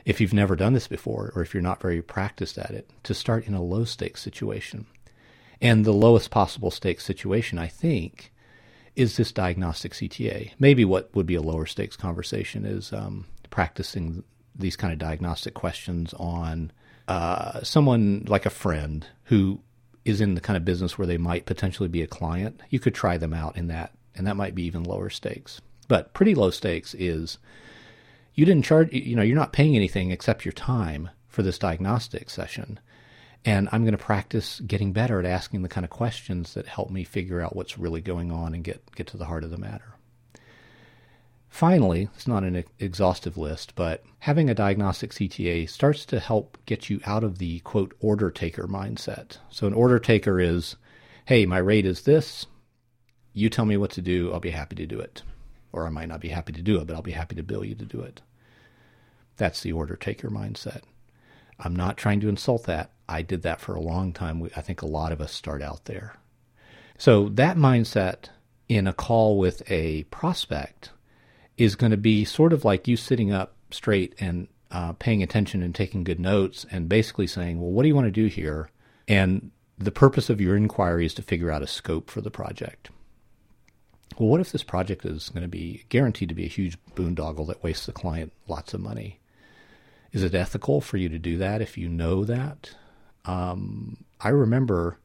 if 0.05 0.21
you've 0.21 0.33
never 0.33 0.55
done 0.55 0.75
this 0.75 0.87
before 0.87 1.33
or 1.35 1.43
if 1.43 1.53
you're 1.53 1.61
not 1.61 1.83
very 1.83 2.01
practiced 2.03 2.57
at 2.57 2.71
it 2.71 2.89
to 3.03 3.15
start 3.15 3.49
in 3.49 3.55
a 3.55 3.61
low 3.61 3.85
stakes 3.85 4.23
situation. 4.23 4.87
And 5.61 5.85
the 5.85 5.93
lowest 5.93 6.31
possible 6.31 6.71
stakes 6.71 7.05
situation, 7.05 7.59
I 7.59 7.67
think, 7.67 8.33
is 8.95 9.17
this 9.17 9.33
diagnostic 9.33 9.93
CTA. 9.93 10.53
Maybe 10.57 10.85
what 10.85 11.13
would 11.17 11.27
be 11.27 11.35
a 11.35 11.43
lower 11.43 11.67
stakes 11.67 11.97
conversation 11.97 12.65
is 12.65 12.93
um, 12.93 13.27
practicing 13.51 14.23
these 14.55 14.77
kind 14.77 14.93
of 14.93 15.01
diagnostic 15.01 15.55
questions 15.55 16.15
on 16.15 16.71
uh, 17.09 17.61
someone 17.65 18.25
like 18.29 18.47
a 18.47 18.51
friend 18.51 19.05
who 19.25 19.63
is 20.07 20.21
in 20.21 20.35
the 20.35 20.41
kind 20.41 20.57
of 20.57 20.65
business 20.65 20.97
where 20.97 21.07
they 21.07 21.19
might 21.19 21.47
potentially 21.47 21.89
be 21.89 22.01
a 22.01 22.07
client. 22.07 22.61
You 22.71 22.79
could 22.79 22.95
try 22.95 23.19
them 23.19 23.35
out 23.35 23.57
in 23.57 23.67
that, 23.67 23.93
and 24.15 24.27
that 24.27 24.37
might 24.37 24.55
be 24.55 24.63
even 24.63 24.85
lower 24.85 25.11
stakes. 25.11 25.61
But 25.89 26.15
pretty 26.15 26.35
low 26.35 26.51
stakes 26.51 26.95
is 26.95 27.39
you 28.35 28.45
didn't 28.45 28.65
charge, 28.65 28.93
you 28.93 29.17
know, 29.17 29.23
you're 29.23 29.35
not 29.37 29.53
paying 29.53 29.75
anything 29.75 30.13
except 30.13 30.45
your 30.45 30.53
time 30.53 31.11
for 31.29 31.43
this 31.43 31.59
diagnostic 31.59 32.31
session. 32.31 32.79
And 33.45 33.69
I'm 33.73 33.83
going 33.83 33.97
to 33.97 33.99
practice 33.99 34.61
getting 34.61 34.93
better 34.93 35.19
at 35.19 35.27
asking 35.27 35.63
the 35.63 35.69
kind 35.69 35.85
of 35.85 35.91
questions 35.91 36.55
that 36.55 36.67
help 36.67 36.91
me 36.91 37.05
figure 37.05 37.41
out 37.41 37.57
what's 37.57 37.79
really 37.79 38.01
going 38.01 38.31
on 38.31 38.55
and 38.55 38.63
get, 38.63 38.83
get 38.95 39.09
to 39.09 39.17
the 39.17 39.27
heart 39.27 39.45
of 39.45 39.51
the 39.51 39.59
matter. 39.59 39.96
Finally, 41.57 42.11
it's 42.15 42.27
not 42.27 42.45
an 42.45 42.63
exhaustive 42.79 43.39
list, 43.39 43.75
but 43.77 44.05
having 44.19 44.51
a 44.51 44.55
diagnostic 44.55 45.11
CTA 45.11 45.67
starts 45.67 46.05
to 46.05 46.21
help 46.21 46.59
get 46.67 46.91
you 46.91 47.01
out 47.07 47.25
of 47.25 47.39
the 47.39 47.61
quote 47.61 47.95
order 47.99 48.31
taker 48.31 48.65
mindset. 48.65 49.39
So, 49.49 49.67
an 49.67 49.73
order 49.73 49.99
taker 49.99 50.39
is, 50.39 50.77
hey, 51.25 51.47
my 51.47 51.57
rate 51.57 51.87
is 51.87 52.03
this. 52.03 52.45
You 53.33 53.49
tell 53.49 53.65
me 53.65 53.79
what 53.79 53.91
to 53.93 54.03
do, 54.03 54.35
I'll 54.35 54.39
be 54.39 54.51
happy 54.51 54.77
to 54.77 54.85
do 54.85 55.01
it. 55.01 55.23
Or 55.73 55.87
I 55.87 55.89
might 55.89 56.11
not 56.11 56.21
be 56.21 56.29
happy 56.29 56.53
to 56.53 56.61
do 56.61 56.79
it, 56.79 56.87
but 56.87 56.95
I'll 56.95 57.01
be 57.01 57.13
happy 57.13 57.37
to 57.37 57.43
bill 57.43 57.65
you 57.65 57.75
to 57.75 57.87
do 57.87 58.03
it. 58.03 58.21
That's 59.39 59.63
the 59.63 59.73
order 59.73 59.97
taker 59.97 60.29
mindset. 60.29 60.83
I'm 61.59 61.75
not 61.75 61.97
trying 61.97 62.21
to 62.21 62.29
insult 62.29 62.65
that. 62.65 62.91
I 63.09 63.23
did 63.23 63.41
that 63.45 63.63
for 63.63 63.75
a 63.75 63.81
long 63.81 64.13
time. 64.13 64.47
I 64.55 64.61
think 64.61 64.83
a 64.83 64.87
lot 64.87 65.11
of 65.11 65.23
us 65.23 65.33
start 65.33 65.63
out 65.63 65.87
there. 65.87 66.17
So, 66.99 67.31
that 67.31 67.57
mindset 67.57 68.29
in 68.69 68.87
a 68.87 68.93
call 68.93 69.39
with 69.39 69.63
a 69.71 70.03
prospect 70.11 70.91
is 71.57 71.77
going 71.77 71.91
to 71.91 71.97
be 71.97 72.25
sort 72.25 72.53
of 72.53 72.65
like 72.65 72.87
you 72.87 72.97
sitting 72.97 73.33
up 73.33 73.55
straight 73.71 74.15
and 74.21 74.49
uh, 74.71 74.93
paying 74.95 75.23
attention 75.23 75.63
and 75.63 75.75
taking 75.75 76.05
good 76.05 76.21
notes 76.21 76.67
and 76.71 76.89
basically 76.89 77.27
saying, 77.27 77.61
well, 77.61 77.71
what 77.71 77.83
do 77.83 77.89
you 77.89 77.95
want 77.95 78.07
to 78.07 78.11
do 78.11 78.27
here? 78.27 78.71
And 79.09 79.51
the 79.79 79.93
purpose 79.93 80.31
of 80.31 80.41
your 80.41 80.57
inquiry 80.57 81.07
is 81.07 81.15
to 81.15 81.23
figure 81.23 81.51
out 81.51 81.63
a 81.63 81.67
scope 81.67 82.11
for 82.11 82.21
the 82.21 82.31
project. 82.31 82.91
Well, 84.19 84.29
what 84.29 84.41
if 84.41 84.53
this 84.53 84.63
project 84.63 85.05
is 85.05 85.29
going 85.29 85.43
to 85.43 85.49
be 85.49 85.85
guaranteed 85.89 86.31
to 86.31 86.35
be 86.35 86.45
a 86.45 86.49
huge 86.49 86.79
boondoggle 86.95 87.47
that 87.49 87.63
wastes 87.63 87.87
the 87.87 87.93
client 87.93 88.33
lots 88.49 88.73
of 88.73 88.81
money? 88.81 89.21
Is 90.13 90.23
it 90.23 90.35
ethical 90.35 90.81
for 90.81 90.97
you 90.97 91.09
to 91.09 91.19
do 91.19 91.37
that 91.39 91.61
if 91.61 91.77
you 91.77 91.89
know 91.89 92.25
that? 92.25 92.75
Um, 93.27 94.05
I 94.21 94.31
remember 94.31 94.99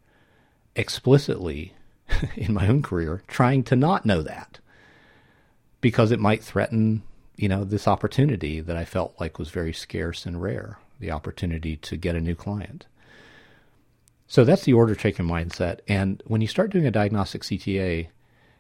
explicitly 0.75 1.73
in 2.35 2.53
my 2.53 2.67
own 2.67 2.81
career 2.81 3.21
trying 3.27 3.63
to 3.63 3.75
not 3.75 4.05
know 4.05 4.21
that 4.21 4.59
because 5.81 6.11
it 6.11 6.19
might 6.19 6.43
threaten, 6.43 7.03
you 7.35 7.49
know, 7.49 7.63
this 7.63 7.87
opportunity 7.87 8.61
that 8.61 8.77
I 8.77 8.85
felt 8.85 9.15
like 9.19 9.39
was 9.39 9.49
very 9.49 9.73
scarce 9.73 10.25
and 10.25 10.41
rare, 10.41 10.79
the 10.99 11.11
opportunity 11.11 11.75
to 11.77 11.97
get 11.97 12.15
a 12.15 12.21
new 12.21 12.35
client. 12.35 12.85
So 14.27 14.45
that's 14.45 14.63
the 14.63 14.73
order 14.73 14.95
taking 14.95 15.25
mindset. 15.25 15.79
And 15.87 16.23
when 16.25 16.39
you 16.39 16.47
start 16.47 16.71
doing 16.71 16.85
a 16.85 16.91
diagnostic 16.91 17.41
CTA 17.41 18.07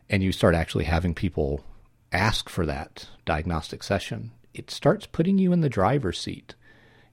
and 0.09 0.21
you 0.21 0.33
start 0.33 0.53
actually 0.53 0.83
having 0.83 1.13
people 1.13 1.63
ask 2.11 2.49
for 2.49 2.65
that 2.65 3.07
diagnostic 3.25 3.81
session, 3.83 4.31
it 4.53 4.69
starts 4.69 5.05
putting 5.05 5.37
you 5.37 5.53
in 5.53 5.61
the 5.61 5.69
driver's 5.69 6.19
seat. 6.19 6.55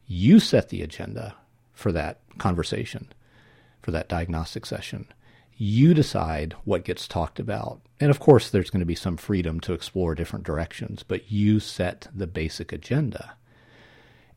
You 0.06 0.40
set 0.40 0.70
the 0.70 0.82
agenda 0.82 1.36
for 1.72 1.92
that 1.92 2.18
conversation, 2.38 3.12
for 3.80 3.92
that 3.92 4.08
diagnostic 4.08 4.66
session. 4.66 5.06
You 5.60 5.92
decide 5.92 6.54
what 6.64 6.84
gets 6.84 7.08
talked 7.08 7.40
about. 7.40 7.80
And 7.98 8.12
of 8.12 8.20
course, 8.20 8.48
there's 8.48 8.70
going 8.70 8.78
to 8.80 8.86
be 8.86 8.94
some 8.94 9.16
freedom 9.16 9.58
to 9.60 9.72
explore 9.72 10.14
different 10.14 10.46
directions, 10.46 11.02
but 11.02 11.32
you 11.32 11.58
set 11.58 12.06
the 12.14 12.28
basic 12.28 12.72
agenda. 12.72 13.34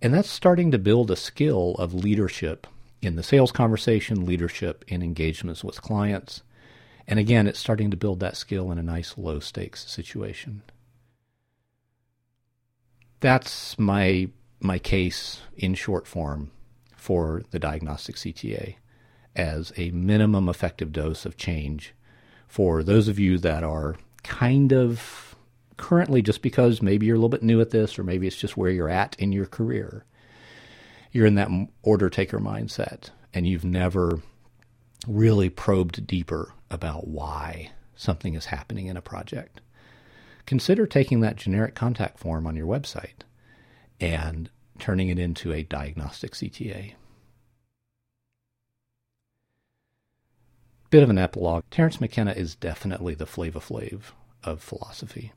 And 0.01 0.15
that's 0.15 0.31
starting 0.31 0.71
to 0.71 0.79
build 0.79 1.11
a 1.11 1.15
skill 1.15 1.75
of 1.77 1.93
leadership 1.93 2.65
in 3.03 3.17
the 3.17 3.23
sales 3.23 3.51
conversation, 3.51 4.25
leadership 4.25 4.83
in 4.87 5.03
engagements 5.03 5.63
with 5.63 5.83
clients. 5.83 6.41
And 7.07 7.19
again, 7.19 7.45
it's 7.45 7.59
starting 7.59 7.91
to 7.91 7.97
build 7.97 8.19
that 8.21 8.35
skill 8.35 8.71
in 8.71 8.79
a 8.79 8.83
nice 8.83 9.15
low 9.15 9.39
stakes 9.39 9.87
situation. 9.87 10.63
That's 13.19 13.77
my 13.77 14.29
my 14.59 14.79
case 14.79 15.41
in 15.55 15.75
short 15.75 16.07
form 16.07 16.49
for 16.95 17.43
the 17.51 17.59
diagnostic 17.59 18.15
CTA 18.15 18.77
as 19.35 19.71
a 19.77 19.91
minimum 19.91 20.49
effective 20.49 20.91
dose 20.91 21.25
of 21.25 21.37
change 21.37 21.93
for 22.47 22.83
those 22.83 23.07
of 23.07 23.17
you 23.17 23.37
that 23.37 23.63
are 23.63 23.95
kind 24.23 24.73
of 24.73 25.35
currently 25.77 26.21
just 26.21 26.41
because 26.41 26.81
maybe 26.81 27.05
you're 27.05 27.15
a 27.15 27.17
little 27.17 27.29
bit 27.29 27.43
new 27.43 27.61
at 27.61 27.71
this 27.71 27.97
or 27.97 28.03
maybe 28.03 28.27
it's 28.27 28.35
just 28.35 28.57
where 28.57 28.69
you're 28.69 28.89
at 28.89 29.15
in 29.17 29.31
your 29.31 29.45
career. 29.45 30.05
You're 31.11 31.25
in 31.25 31.35
that 31.35 31.49
order 31.81 32.09
taker 32.09 32.39
mindset 32.39 33.09
and 33.33 33.47
you've 33.47 33.65
never 33.65 34.21
really 35.07 35.49
probed 35.49 36.05
deeper 36.05 36.53
about 36.69 37.07
why 37.07 37.71
something 37.95 38.35
is 38.35 38.45
happening 38.47 38.87
in 38.87 38.97
a 38.97 39.01
project. 39.01 39.61
Consider 40.45 40.85
taking 40.85 41.21
that 41.21 41.35
generic 41.35 41.75
contact 41.75 42.19
form 42.19 42.45
on 42.45 42.55
your 42.55 42.67
website 42.67 43.23
and 43.99 44.49
turning 44.79 45.09
it 45.09 45.19
into 45.19 45.53
a 45.53 45.63
diagnostic 45.63 46.33
CTA. 46.33 46.93
Bit 50.91 51.03
of 51.03 51.09
an 51.09 51.17
epilogue. 51.17 51.63
Terence 51.71 52.01
McKenna 52.01 52.33
is 52.33 52.53
definitely 52.53 53.15
the 53.15 53.25
Flava 53.25 53.61
Flav 53.61 54.11
of 54.43 54.61
philosophy. 54.61 55.31